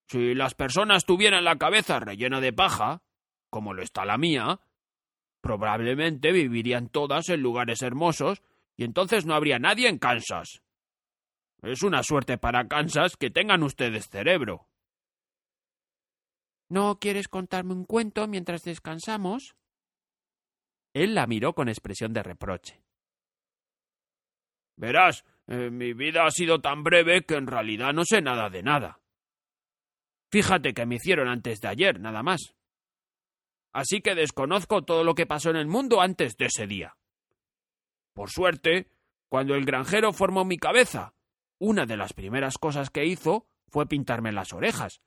Si 0.08 0.34
las 0.34 0.56
personas 0.56 1.06
tuvieran 1.06 1.46
la 1.46 1.58
cabeza 1.58 2.00
rellena 2.00 2.42
de 2.42 2.52
paja, 2.52 3.02
como 3.50 3.74
lo 3.74 3.82
está 3.82 4.06
la 4.06 4.18
mía, 4.18 4.60
probablemente 5.42 6.32
vivirían 6.32 6.90
todas 6.90 7.30
en 7.30 7.42
lugares 7.42 7.82
hermosos 7.82 8.42
y 8.76 8.84
entonces 8.84 9.26
no 9.26 9.36
habría 9.36 9.60
nadie 9.60 9.88
en 9.88 10.00
Kansas. 10.00 10.62
Es 11.62 11.84
una 11.84 12.04
suerte 12.04 12.38
para 12.38 12.68
Kansas 12.68 13.16
que 13.16 13.30
tengan 13.30 13.64
ustedes 13.64 14.10
cerebro. 14.10 14.68
¿No 16.70 17.00
quieres 17.00 17.28
contarme 17.28 17.74
un 17.74 17.86
cuento 17.86 18.28
mientras 18.28 18.64
descansamos? 18.64 19.56
Él 20.94 21.14
la 21.14 21.28
miró 21.28 21.54
con 21.54 21.70
expresión 21.70 22.14
de 22.14 22.24
reproche. 22.24 22.82
Verás, 24.78 25.24
eh, 25.48 25.70
mi 25.70 25.94
vida 25.94 26.26
ha 26.26 26.32
sido 26.32 26.60
tan 26.60 26.84
breve 26.84 27.26
que 27.26 27.36
en 27.36 27.48
realidad 27.48 27.94
no 27.94 28.04
sé 28.04 28.22
nada 28.22 28.50
de 28.50 28.64
nada. 28.64 29.00
Fíjate 30.32 30.74
que 30.74 30.86
me 30.86 30.96
hicieron 30.96 31.28
antes 31.28 31.62
de 31.62 31.68
ayer, 31.68 32.00
nada 32.00 32.24
más. 32.24 32.56
Así 33.74 34.02
que 34.02 34.16
desconozco 34.16 34.84
todo 34.84 35.04
lo 35.04 35.16
que 35.16 35.26
pasó 35.26 35.50
en 35.50 35.58
el 35.58 35.68
mundo 35.68 36.02
antes 36.02 36.36
de 36.38 36.46
ese 36.46 36.66
día. 36.66 36.98
Por 38.14 38.32
suerte, 38.32 38.90
cuando 39.30 39.56
el 39.56 39.66
granjero 39.66 40.14
formó 40.14 40.46
mi 40.46 40.58
cabeza, 40.58 41.14
una 41.60 41.86
de 41.86 41.98
las 41.98 42.14
primeras 42.14 42.58
cosas 42.58 42.90
que 42.90 43.06
hizo 43.06 43.48
fue 43.68 43.88
pintarme 43.88 44.32
las 44.32 44.54
orejas, 44.54 45.02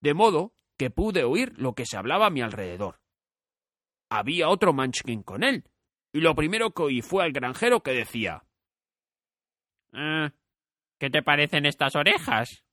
de 0.00 0.14
modo 0.14 0.54
pude 0.90 1.24
oír 1.24 1.52
lo 1.56 1.74
que 1.74 1.86
se 1.86 1.96
hablaba 1.96 2.26
a 2.26 2.30
mi 2.30 2.42
alrededor. 2.42 3.00
Había 4.10 4.48
otro 4.48 4.72
Munchkin 4.72 5.22
con 5.22 5.42
él, 5.42 5.64
y 6.12 6.20
lo 6.20 6.34
primero 6.34 6.72
que 6.72 6.82
oí 6.82 7.02
fue 7.02 7.24
al 7.24 7.32
granjero 7.32 7.82
que 7.82 7.92
decía 7.92 8.44
eh, 9.92 10.30
¿Qué 10.98 11.10
te 11.10 11.22
parecen 11.22 11.66
estas 11.66 11.96
orejas? 11.96 12.64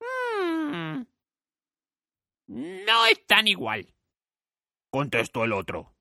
Hmm. 0.00 1.04
no 2.46 3.06
están 3.06 3.48
igual, 3.48 3.94
contestó 4.90 5.44
el 5.44 5.52
otro. 5.52 5.94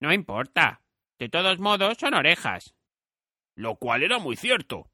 No 0.00 0.12
importa. 0.12 0.82
De 1.18 1.28
todos 1.28 1.58
modos, 1.58 1.96
son 1.98 2.12
orejas. 2.14 2.74
Lo 3.54 3.76
cual 3.76 4.02
era 4.02 4.18
muy 4.18 4.36
cierto. 4.36 4.90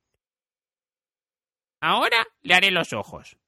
Ahora 1.81 2.27
le 2.43 2.55
haré 2.55 2.71
los 2.71 2.93
ojos. 2.93 3.39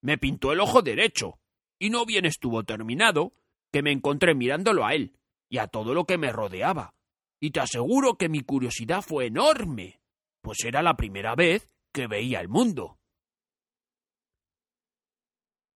Me 0.00 0.16
pintó 0.16 0.52
el 0.52 0.60
ojo 0.60 0.82
derecho, 0.82 1.40
y 1.78 1.90
no 1.90 2.06
bien 2.06 2.24
estuvo 2.24 2.62
terminado, 2.64 3.34
que 3.72 3.82
me 3.82 3.92
encontré 3.92 4.34
mirándolo 4.34 4.84
a 4.84 4.94
él 4.94 5.18
y 5.48 5.58
a 5.58 5.66
todo 5.66 5.94
lo 5.94 6.04
que 6.04 6.18
me 6.18 6.32
rodeaba. 6.32 6.94
Y 7.40 7.50
te 7.50 7.60
aseguro 7.60 8.16
que 8.16 8.28
mi 8.28 8.40
curiosidad 8.40 9.02
fue 9.02 9.26
enorme, 9.26 10.00
pues 10.40 10.64
era 10.64 10.82
la 10.82 10.96
primera 10.96 11.34
vez 11.34 11.68
que 11.92 12.06
veía 12.06 12.40
el 12.40 12.48
mundo. 12.48 12.98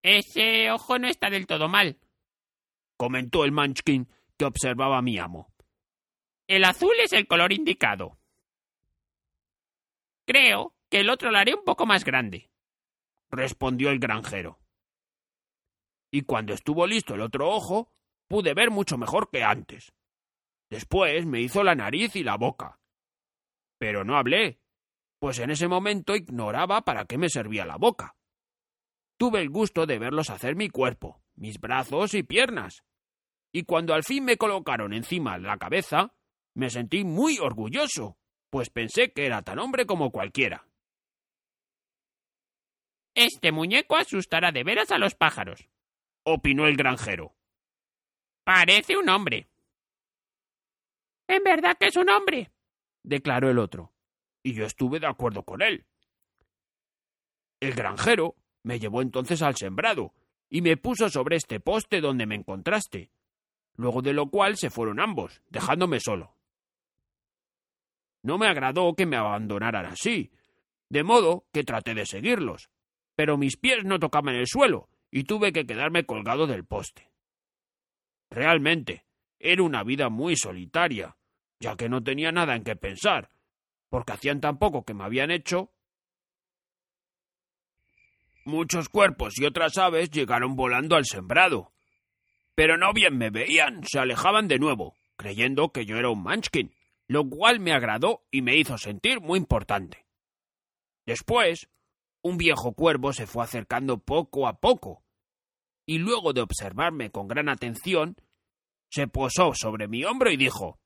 Ese 0.02 0.70
ojo 0.70 0.98
no 0.98 1.08
está 1.08 1.30
del 1.30 1.46
todo 1.46 1.68
mal, 1.68 1.98
comentó 2.96 3.44
el 3.44 3.52
Munchkin 3.52 4.08
que 4.36 4.44
observaba 4.44 4.98
a 4.98 5.02
mi 5.02 5.18
amo. 5.18 5.52
El 6.46 6.64
azul 6.64 6.94
es 7.02 7.12
el 7.12 7.26
color 7.26 7.52
indicado. 7.52 8.18
Creo 10.26 10.73
que 10.94 11.00
el 11.00 11.10
otro 11.10 11.32
lo 11.32 11.38
haré 11.38 11.52
un 11.56 11.64
poco 11.64 11.86
más 11.86 12.04
grande, 12.04 12.52
respondió 13.28 13.90
el 13.90 13.98
granjero. 13.98 14.60
Y 16.12 16.20
cuando 16.20 16.54
estuvo 16.54 16.86
listo 16.86 17.16
el 17.16 17.20
otro 17.20 17.50
ojo, 17.50 17.92
pude 18.28 18.54
ver 18.54 18.70
mucho 18.70 18.96
mejor 18.96 19.28
que 19.28 19.42
antes. 19.42 19.92
Después 20.70 21.26
me 21.26 21.40
hizo 21.40 21.64
la 21.64 21.74
nariz 21.74 22.14
y 22.14 22.22
la 22.22 22.36
boca. 22.36 22.78
Pero 23.76 24.04
no 24.04 24.16
hablé, 24.16 24.60
pues 25.18 25.40
en 25.40 25.50
ese 25.50 25.66
momento 25.66 26.14
ignoraba 26.14 26.82
para 26.82 27.06
qué 27.06 27.18
me 27.18 27.28
servía 27.28 27.66
la 27.66 27.76
boca. 27.76 28.14
Tuve 29.16 29.40
el 29.40 29.50
gusto 29.50 29.86
de 29.86 29.98
verlos 29.98 30.30
hacer 30.30 30.54
mi 30.54 30.68
cuerpo, 30.68 31.24
mis 31.34 31.58
brazos 31.58 32.14
y 32.14 32.22
piernas. 32.22 32.84
Y 33.50 33.64
cuando 33.64 33.94
al 33.94 34.04
fin 34.04 34.24
me 34.24 34.36
colocaron 34.36 34.92
encima 34.92 35.38
la 35.38 35.58
cabeza, 35.58 36.14
me 36.54 36.70
sentí 36.70 37.02
muy 37.02 37.40
orgulloso, 37.40 38.16
pues 38.48 38.70
pensé 38.70 39.12
que 39.12 39.26
era 39.26 39.42
tan 39.42 39.58
hombre 39.58 39.86
como 39.86 40.12
cualquiera. 40.12 40.68
Este 43.14 43.52
muñeco 43.52 43.96
asustará 43.96 44.50
de 44.50 44.64
veras 44.64 44.90
a 44.90 44.98
los 44.98 45.14
pájaros, 45.14 45.68
opinó 46.24 46.66
el 46.66 46.76
granjero. 46.76 47.34
Parece 48.42 48.96
un 48.96 49.08
hombre. 49.08 49.48
En 51.28 51.42
verdad 51.44 51.76
que 51.78 51.86
es 51.86 51.96
un 51.96 52.08
hombre, 52.10 52.50
declaró 53.02 53.50
el 53.50 53.58
otro, 53.58 53.92
y 54.42 54.52
yo 54.52 54.66
estuve 54.66 54.98
de 54.98 55.06
acuerdo 55.06 55.44
con 55.44 55.62
él. 55.62 55.86
El 57.60 57.72
granjero 57.74 58.36
me 58.62 58.78
llevó 58.78 59.00
entonces 59.00 59.42
al 59.42 59.56
sembrado 59.56 60.12
y 60.50 60.60
me 60.60 60.76
puso 60.76 61.08
sobre 61.08 61.36
este 61.36 61.60
poste 61.60 62.00
donde 62.00 62.26
me 62.26 62.34
encontraste, 62.34 63.10
luego 63.76 64.02
de 64.02 64.12
lo 64.12 64.28
cual 64.28 64.56
se 64.56 64.70
fueron 64.70 65.00
ambos, 65.00 65.40
dejándome 65.48 66.00
solo. 66.00 66.36
No 68.22 68.38
me 68.38 68.48
agradó 68.48 68.94
que 68.94 69.06
me 69.06 69.16
abandonaran 69.16 69.86
así, 69.86 70.32
de 70.88 71.02
modo 71.04 71.46
que 71.52 71.64
traté 71.64 71.94
de 71.94 72.06
seguirlos, 72.06 72.70
pero 73.16 73.36
mis 73.36 73.56
pies 73.56 73.84
no 73.84 73.98
tocaban 73.98 74.34
el 74.34 74.46
suelo 74.46 74.88
y 75.10 75.24
tuve 75.24 75.52
que 75.52 75.66
quedarme 75.66 76.04
colgado 76.04 76.46
del 76.46 76.64
poste. 76.64 77.10
Realmente, 78.30 79.04
era 79.38 79.62
una 79.62 79.84
vida 79.84 80.08
muy 80.08 80.36
solitaria, 80.36 81.16
ya 81.60 81.76
que 81.76 81.88
no 81.88 82.02
tenía 82.02 82.32
nada 82.32 82.56
en 82.56 82.64
qué 82.64 82.76
pensar, 82.76 83.30
porque 83.88 84.12
hacían 84.12 84.40
tan 84.40 84.58
poco 84.58 84.84
que 84.84 84.94
me 84.94 85.04
habían 85.04 85.30
hecho. 85.30 85.70
Muchos 88.44 88.88
cuerpos 88.88 89.38
y 89.38 89.44
otras 89.44 89.78
aves 89.78 90.10
llegaron 90.10 90.56
volando 90.56 90.96
al 90.96 91.04
sembrado. 91.04 91.72
Pero 92.54 92.76
no 92.76 92.92
bien 92.92 93.16
me 93.16 93.30
veían, 93.30 93.82
se 93.84 93.98
alejaban 93.98 94.48
de 94.48 94.58
nuevo, 94.58 94.96
creyendo 95.16 95.70
que 95.72 95.86
yo 95.86 95.96
era 95.96 96.10
un 96.10 96.22
Munchkin, 96.22 96.74
lo 97.06 97.28
cual 97.28 97.60
me 97.60 97.72
agradó 97.72 98.24
y 98.30 98.42
me 98.42 98.56
hizo 98.56 98.78
sentir 98.78 99.20
muy 99.20 99.38
importante. 99.38 100.06
Después, 101.06 101.68
un 102.24 102.38
viejo 102.38 102.72
cuervo 102.72 103.12
se 103.12 103.26
fue 103.26 103.44
acercando 103.44 103.98
poco 103.98 104.48
a 104.48 104.58
poco, 104.58 105.04
y 105.86 105.98
luego 105.98 106.32
de 106.32 106.40
observarme 106.40 107.10
con 107.10 107.28
gran 107.28 107.50
atención, 107.50 108.16
se 108.90 109.06
posó 109.08 109.52
sobre 109.54 109.88
mi 109.88 110.04
hombro 110.04 110.30
y 110.30 110.36
dijo 110.36 110.80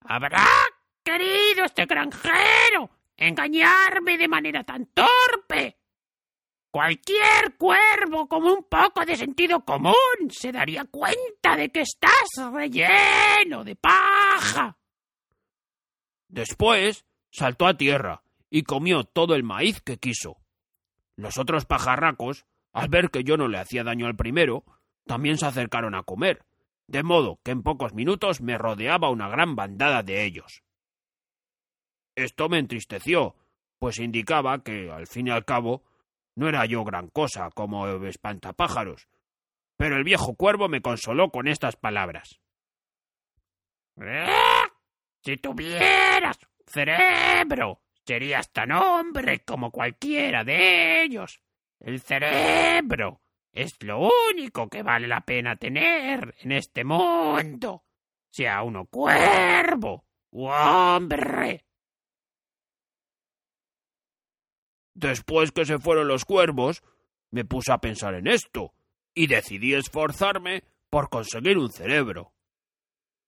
¿Habrá 0.00 0.46
querido 1.02 1.64
este 1.66 1.84
granjero 1.84 2.90
engañarme 3.16 4.16
de 4.16 4.28
manera 4.28 4.64
tan 4.64 4.86
torpe? 4.86 5.78
Cualquier 6.70 7.56
cuervo 7.58 8.26
con 8.26 8.44
un 8.44 8.64
poco 8.64 9.04
de 9.04 9.16
sentido 9.16 9.64
común 9.64 10.30
se 10.30 10.50
daría 10.50 10.84
cuenta 10.86 11.56
de 11.56 11.70
que 11.70 11.82
estás 11.82 12.30
relleno 12.52 13.62
de 13.62 13.76
paja. 13.76 14.76
Después 16.34 17.06
saltó 17.30 17.68
a 17.68 17.76
tierra 17.76 18.24
y 18.50 18.64
comió 18.64 19.04
todo 19.04 19.36
el 19.36 19.44
maíz 19.44 19.80
que 19.80 19.98
quiso. 19.98 20.38
Los 21.14 21.38
otros 21.38 21.64
pajarracos, 21.64 22.44
al 22.72 22.88
ver 22.88 23.10
que 23.10 23.22
yo 23.22 23.36
no 23.36 23.46
le 23.46 23.58
hacía 23.58 23.84
daño 23.84 24.08
al 24.08 24.16
primero, 24.16 24.64
también 25.06 25.38
se 25.38 25.46
acercaron 25.46 25.94
a 25.94 26.02
comer, 26.02 26.44
de 26.88 27.04
modo 27.04 27.38
que 27.44 27.52
en 27.52 27.62
pocos 27.62 27.94
minutos 27.94 28.40
me 28.40 28.58
rodeaba 28.58 29.10
una 29.10 29.28
gran 29.28 29.54
bandada 29.54 30.02
de 30.02 30.24
ellos. 30.24 30.64
Esto 32.16 32.48
me 32.48 32.58
entristeció, 32.58 33.36
pues 33.78 34.00
indicaba 34.00 34.64
que, 34.64 34.90
al 34.90 35.06
fin 35.06 35.28
y 35.28 35.30
al 35.30 35.44
cabo, 35.44 35.84
no 36.34 36.48
era 36.48 36.66
yo 36.66 36.82
gran 36.82 37.10
cosa 37.10 37.48
como 37.54 37.86
espantapájaros, 38.06 39.06
pero 39.76 39.96
el 39.96 40.02
viejo 40.02 40.34
cuervo 40.34 40.68
me 40.68 40.82
consoló 40.82 41.30
con 41.30 41.46
estas 41.46 41.76
palabras. 41.76 42.40
Si 45.24 45.38
tuvieras 45.38 46.38
cerebro, 46.66 47.80
serías 48.04 48.52
tan 48.52 48.72
hombre 48.72 49.40
como 49.40 49.70
cualquiera 49.70 50.44
de 50.44 51.02
ellos. 51.02 51.40
El 51.80 52.00
cerebro 52.00 53.22
es 53.50 53.82
lo 53.82 54.10
único 54.30 54.68
que 54.68 54.82
vale 54.82 55.08
la 55.08 55.22
pena 55.22 55.56
tener 55.56 56.34
en 56.40 56.52
este 56.52 56.84
mundo, 56.84 57.84
sea 58.30 58.62
uno 58.62 58.84
cuervo 58.84 60.04
u 60.30 60.46
hombre. 60.46 61.64
Después 64.94 65.52
que 65.52 65.64
se 65.64 65.78
fueron 65.78 66.06
los 66.06 66.26
cuervos, 66.26 66.82
me 67.30 67.46
puse 67.46 67.72
a 67.72 67.78
pensar 67.78 68.14
en 68.14 68.26
esto 68.26 68.74
y 69.14 69.26
decidí 69.26 69.72
esforzarme 69.72 70.64
por 70.90 71.08
conseguir 71.08 71.56
un 71.56 71.72
cerebro. 71.72 72.34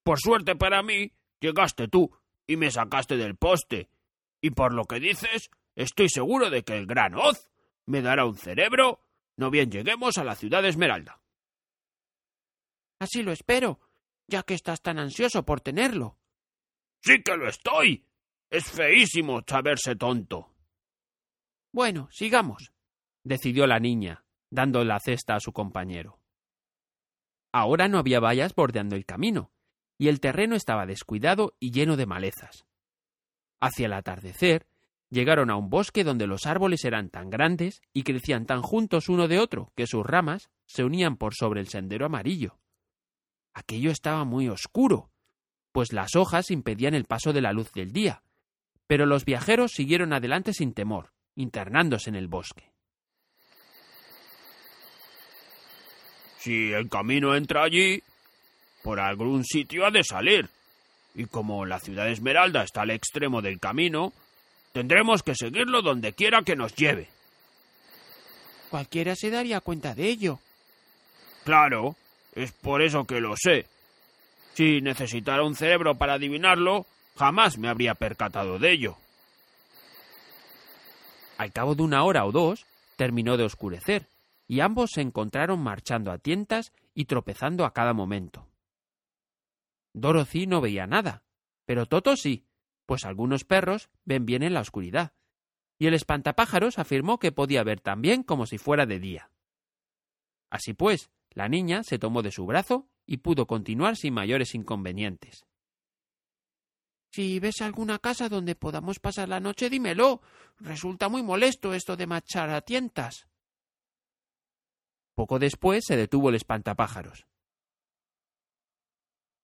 Por 0.04 0.20
suerte 0.20 0.54
para 0.54 0.82
mí, 0.82 1.12
llegaste 1.40 1.88
tú 1.88 2.11
y 2.46 2.57
me 2.57 2.70
sacaste 2.70 3.16
del 3.16 3.37
poste, 3.37 3.88
y 4.40 4.51
por 4.51 4.75
lo 4.75 4.85
que 4.85 5.01
dices, 5.01 5.51
estoy 5.75 6.09
seguro 6.09 6.51
de 6.51 6.62
que 6.62 6.77
el 6.77 6.87
gran 6.87 7.14
Oz 7.14 7.51
me 7.87 8.03
dará 8.03 8.25
un 8.27 8.37
cerebro, 8.37 9.01
no 9.37 9.51
bien 9.51 9.70
lleguemos 9.70 10.18
a 10.18 10.25
la 10.25 10.35
ciudad 10.35 10.62
de 10.62 10.68
Esmeralda. 10.68 11.20
Así 12.99 13.22
lo 13.22 13.33
espero, 13.33 13.81
ya 14.27 14.42
que 14.42 14.55
estás 14.55 14.81
tan 14.81 14.99
ansioso 14.99 15.44
por 15.44 15.61
tenerlo. 15.61 16.18
Sí 17.03 17.22
que 17.22 17.37
lo 17.37 17.49
estoy. 17.49 18.05
Es 18.51 18.70
feísimo 18.70 19.42
saberse 19.46 19.96
tonto. 19.96 20.55
Bueno, 21.72 22.09
sigamos, 22.11 22.72
decidió 23.22 23.66
la 23.66 23.79
niña, 23.79 24.25
dando 24.51 24.85
la 24.85 24.99
cesta 25.01 25.35
a 25.35 25.40
su 25.40 25.53
compañero. 25.53 26.20
Ahora 27.53 27.88
no 27.88 27.99
había 27.99 28.20
vallas 28.20 28.55
bordeando 28.55 28.96
el 28.96 29.05
camino, 29.05 29.51
y 29.98 30.09
el 30.09 30.20
terreno 30.20 30.56
estaba 30.56 30.87
descuidado 30.87 31.54
y 31.59 31.70
lleno 31.70 31.96
de 31.96 32.06
malezas. 32.06 32.66
Hacia 33.61 33.87
el 33.87 33.92
atardecer, 33.92 34.66
llegaron 35.11 35.50
a 35.50 35.56
un 35.56 35.70
bosque 35.70 36.04
donde 36.04 36.26
los 36.26 36.46
árboles 36.46 36.85
eran 36.85 37.11
tan 37.11 37.30
grandes 37.30 37.80
y 37.92 38.02
crecían 38.02 38.46
tan 38.46 38.62
juntos 38.62 39.09
uno 39.09 39.28
de 39.28 39.38
otro 39.38 39.72
que 39.76 39.87
sus 39.87 40.04
ramas 40.04 40.50
se 40.66 40.85
unían 40.85 41.16
por 41.16 41.35
sobre 41.35 41.61
el 41.61 41.68
sendero 41.68 42.06
amarillo. 42.06 42.59
Aquello 43.54 43.90
estaba 43.90 44.24
muy 44.24 44.48
oscuro, 44.48 45.11
pues 45.72 45.92
las 45.92 46.16
hojas 46.16 46.50
impedían 46.50 46.94
el 46.94 47.04
paso 47.04 47.32
de 47.32 47.40
la 47.40 47.52
luz 47.52 47.72
del 47.72 47.92
día, 47.92 48.22
pero 48.87 49.06
los 49.06 49.24
viajeros 49.24 49.72
siguieron 49.72 50.12
adelante 50.12 50.52
sin 50.52 50.74
temor, 50.74 51.12
internándose 51.35 52.11
en 52.11 52.16
el 52.16 52.28
bosque. 52.28 52.72
Si 56.38 56.72
el 56.72 56.88
camino 56.88 57.35
entra 57.35 57.64
allí, 57.64 58.02
por 58.87 59.01
algún 59.01 59.44
sitio 59.44 59.85
ha 59.85 59.90
de 59.90 60.05
salir. 60.05 60.49
Y 61.16 61.25
como 61.25 61.66
la 61.66 61.81
ciudad 61.81 62.05
de 62.05 62.12
Esmeralda 62.12 62.62
está 62.62 62.83
al 62.83 62.92
extremo 62.92 63.42
del 63.42 63.59
camino, 63.59 64.12
tendremos 64.72 65.25
que 65.25 65.35
seguirlo 65.35 65.83
donde 65.83 66.12
quiera 66.12 66.42
que 66.42 66.55
nos 66.55 66.77
lleve. 66.77 67.09
Cualquiera 68.70 69.16
se 69.16 69.31
daría 69.31 69.61
cuenta 69.61 69.92
de 69.96 70.07
ello. 70.09 70.38
Claro, 71.42 71.96
es 72.37 72.53
por 72.53 72.81
eso 72.81 73.05
que 73.05 73.20
lo 73.20 73.35
sé. 73.37 73.66
Si 74.55 74.81
necesitara 74.81 75.42
un 75.42 75.57
cerebro 75.57 75.96
para 75.96 76.14
adivinarlo, 76.14 76.87
jamás 77.16 77.59
me 77.59 77.68
habría 77.68 77.96
percatado 77.96 78.61
de 78.61 78.70
ello. 78.70 78.96
Al 81.38 81.51
cabo 81.51 81.75
de 81.75 81.83
una 81.83 82.05
hora 82.05 82.25
o 82.25 82.31
dos, 82.31 82.66
terminó 82.94 83.37
de 83.37 83.42
oscurecer, 83.42 84.07
y 84.46 84.61
ambos 84.61 84.92
se 84.92 85.01
encontraron 85.01 85.59
marchando 85.59 86.12
a 86.12 86.18
tientas 86.18 86.70
y 86.94 87.07
tropezando 87.07 87.64
a 87.64 87.72
cada 87.72 87.92
momento. 87.92 88.46
Dorothy 89.96 90.46
no 90.46 90.61
veía 90.61 90.87
nada, 90.87 91.24
pero 91.64 91.87
Toto 91.87 92.16
sí, 92.16 92.46
pues 92.85 93.06
algunos 93.06 93.44
perros 93.44 93.88
ven 94.04 94.26
bien 94.26 94.42
en 94.42 94.52
la 94.52 94.61
oscuridad, 94.61 95.14
y 95.78 95.87
el 95.87 95.94
espantapájaros 95.94 96.78
afirmó 96.78 97.18
que 97.18 97.32
podía 97.32 97.64
ver 97.64 97.80
tan 97.80 98.02
bien 98.02 98.22
como 98.22 98.44
si 98.44 98.59
fuera 98.59 98.85
de 98.85 99.00
día. 99.00 99.30
Así 100.50 100.74
pues, 100.74 101.11
la 101.30 101.48
niña 101.48 101.82
se 101.82 101.98
tomó 101.98 102.22
de 102.22 102.30
su 102.30 102.44
brazo 102.44 102.90
y 103.06 103.18
pudo 103.18 103.46
continuar 103.46 103.96
sin 103.96 104.12
mayores 104.12 104.54
inconvenientes. 104.54 105.46
Si 107.11 107.40
ves 107.40 107.62
alguna 107.62 107.98
casa 107.98 108.28
donde 108.28 108.54
podamos 108.54 109.00
pasar 109.00 109.30
la 109.30 109.40
noche, 109.40 109.70
dímelo. 109.70 110.20
Resulta 110.59 111.09
muy 111.09 111.22
molesto 111.22 111.72
esto 111.72 111.96
de 111.96 112.06
marchar 112.06 112.50
a 112.50 112.61
tientas. 112.61 113.28
Poco 115.14 115.38
después 115.38 115.85
se 115.87 115.96
detuvo 115.96 116.28
el 116.28 116.35
espantapájaros. 116.35 117.26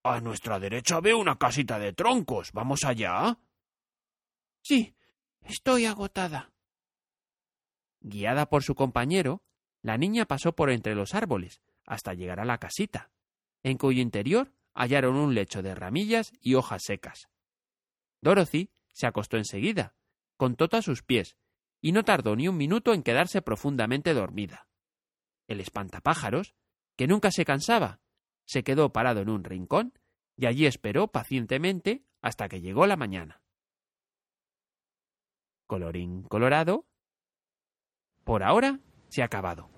A 0.03 0.19
nuestra 0.19 0.59
derecha 0.59 0.99
veo 0.99 1.17
una 1.17 1.37
casita 1.37 1.79
de 1.79 1.93
troncos. 1.93 2.51
¿Vamos 2.51 2.83
allá? 2.83 3.39
Sí, 4.61 4.95
estoy 5.41 5.85
agotada. 5.85 6.51
Guiada 8.01 8.49
por 8.49 8.63
su 8.63 8.75
compañero, 8.75 9.43
la 9.81 9.97
niña 9.97 10.25
pasó 10.25 10.53
por 10.53 10.71
entre 10.71 10.93
los 10.93 11.13
árboles 11.13 11.61
hasta 11.85 12.13
llegar 12.13 12.41
a 12.41 12.45
la 12.45 12.57
casita, 12.57 13.11
en 13.63 13.77
cuyo 13.77 14.01
interior 14.01 14.53
hallaron 14.73 15.15
un 15.15 15.35
lecho 15.35 15.61
de 15.61 15.73
ramillas 15.73 16.33
y 16.41 16.55
hojas 16.55 16.83
secas. 16.83 17.29
Dorothy 18.21 18.71
se 18.91 19.07
acostó 19.07 19.37
enseguida, 19.37 19.95
con 20.35 20.55
Toto 20.55 20.77
a 20.77 20.81
sus 20.81 21.01
pies, 21.03 21.37
y 21.81 21.93
no 21.93 22.03
tardó 22.03 22.35
ni 22.35 22.47
un 22.47 22.57
minuto 22.57 22.93
en 22.93 23.03
quedarse 23.03 23.41
profundamente 23.41 24.13
dormida. 24.13 24.67
El 25.47 25.59
espantapájaros, 25.59 26.55
que 26.95 27.07
nunca 27.07 27.31
se 27.31 27.45
cansaba, 27.45 28.01
se 28.45 28.63
quedó 28.63 28.91
parado 28.91 29.21
en 29.21 29.29
un 29.29 29.43
rincón 29.43 29.93
y 30.35 30.45
allí 30.45 30.65
esperó 30.65 31.07
pacientemente 31.07 32.03
hasta 32.21 32.49
que 32.49 32.61
llegó 32.61 32.87
la 32.87 32.97
mañana. 32.97 33.41
Colorín 35.67 36.23
colorado. 36.23 36.85
Por 38.23 38.43
ahora 38.43 38.79
se 39.09 39.21
ha 39.21 39.25
acabado. 39.25 39.69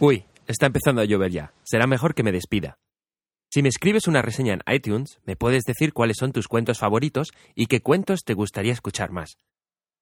Uy, 0.00 0.24
está 0.46 0.66
empezando 0.66 1.02
a 1.02 1.04
llover 1.04 1.32
ya. 1.32 1.52
Será 1.64 1.86
mejor 1.86 2.14
que 2.14 2.22
me 2.22 2.32
despida. 2.32 2.78
Si 3.50 3.62
me 3.62 3.68
escribes 3.68 4.06
una 4.06 4.22
reseña 4.22 4.52
en 4.52 4.62
iTunes, 4.72 5.20
me 5.24 5.34
puedes 5.34 5.64
decir 5.64 5.92
cuáles 5.92 6.18
son 6.18 6.32
tus 6.32 6.48
cuentos 6.48 6.78
favoritos 6.78 7.32
y 7.54 7.66
qué 7.66 7.80
cuentos 7.80 8.20
te 8.24 8.34
gustaría 8.34 8.72
escuchar 8.72 9.10
más. 9.10 9.38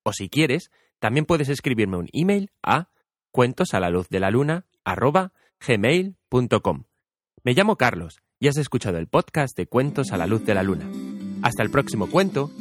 O 0.09 0.13
si 0.13 0.29
quieres, 0.29 0.71
también 1.01 1.27
puedes 1.27 1.49
escribirme 1.49 1.97
un 1.97 2.09
email 2.13 2.53
a 2.63 2.91
cuentos 3.33 3.75
la. 6.61 6.87
Me 7.43 7.55
llamo 7.55 7.75
Carlos 7.75 8.21
y 8.39 8.47
has 8.47 8.57
escuchado 8.57 8.99
el 8.99 9.09
podcast 9.09 9.57
de 9.57 9.67
Cuentos 9.67 10.13
a 10.13 10.17
la 10.17 10.29
luz 10.29 10.47
de 10.47 10.55
la 10.55 10.63
luna. 10.63 10.89
Hasta 11.43 11.65
el 11.65 11.71
próximo 11.71 12.09
cuento 12.09 12.53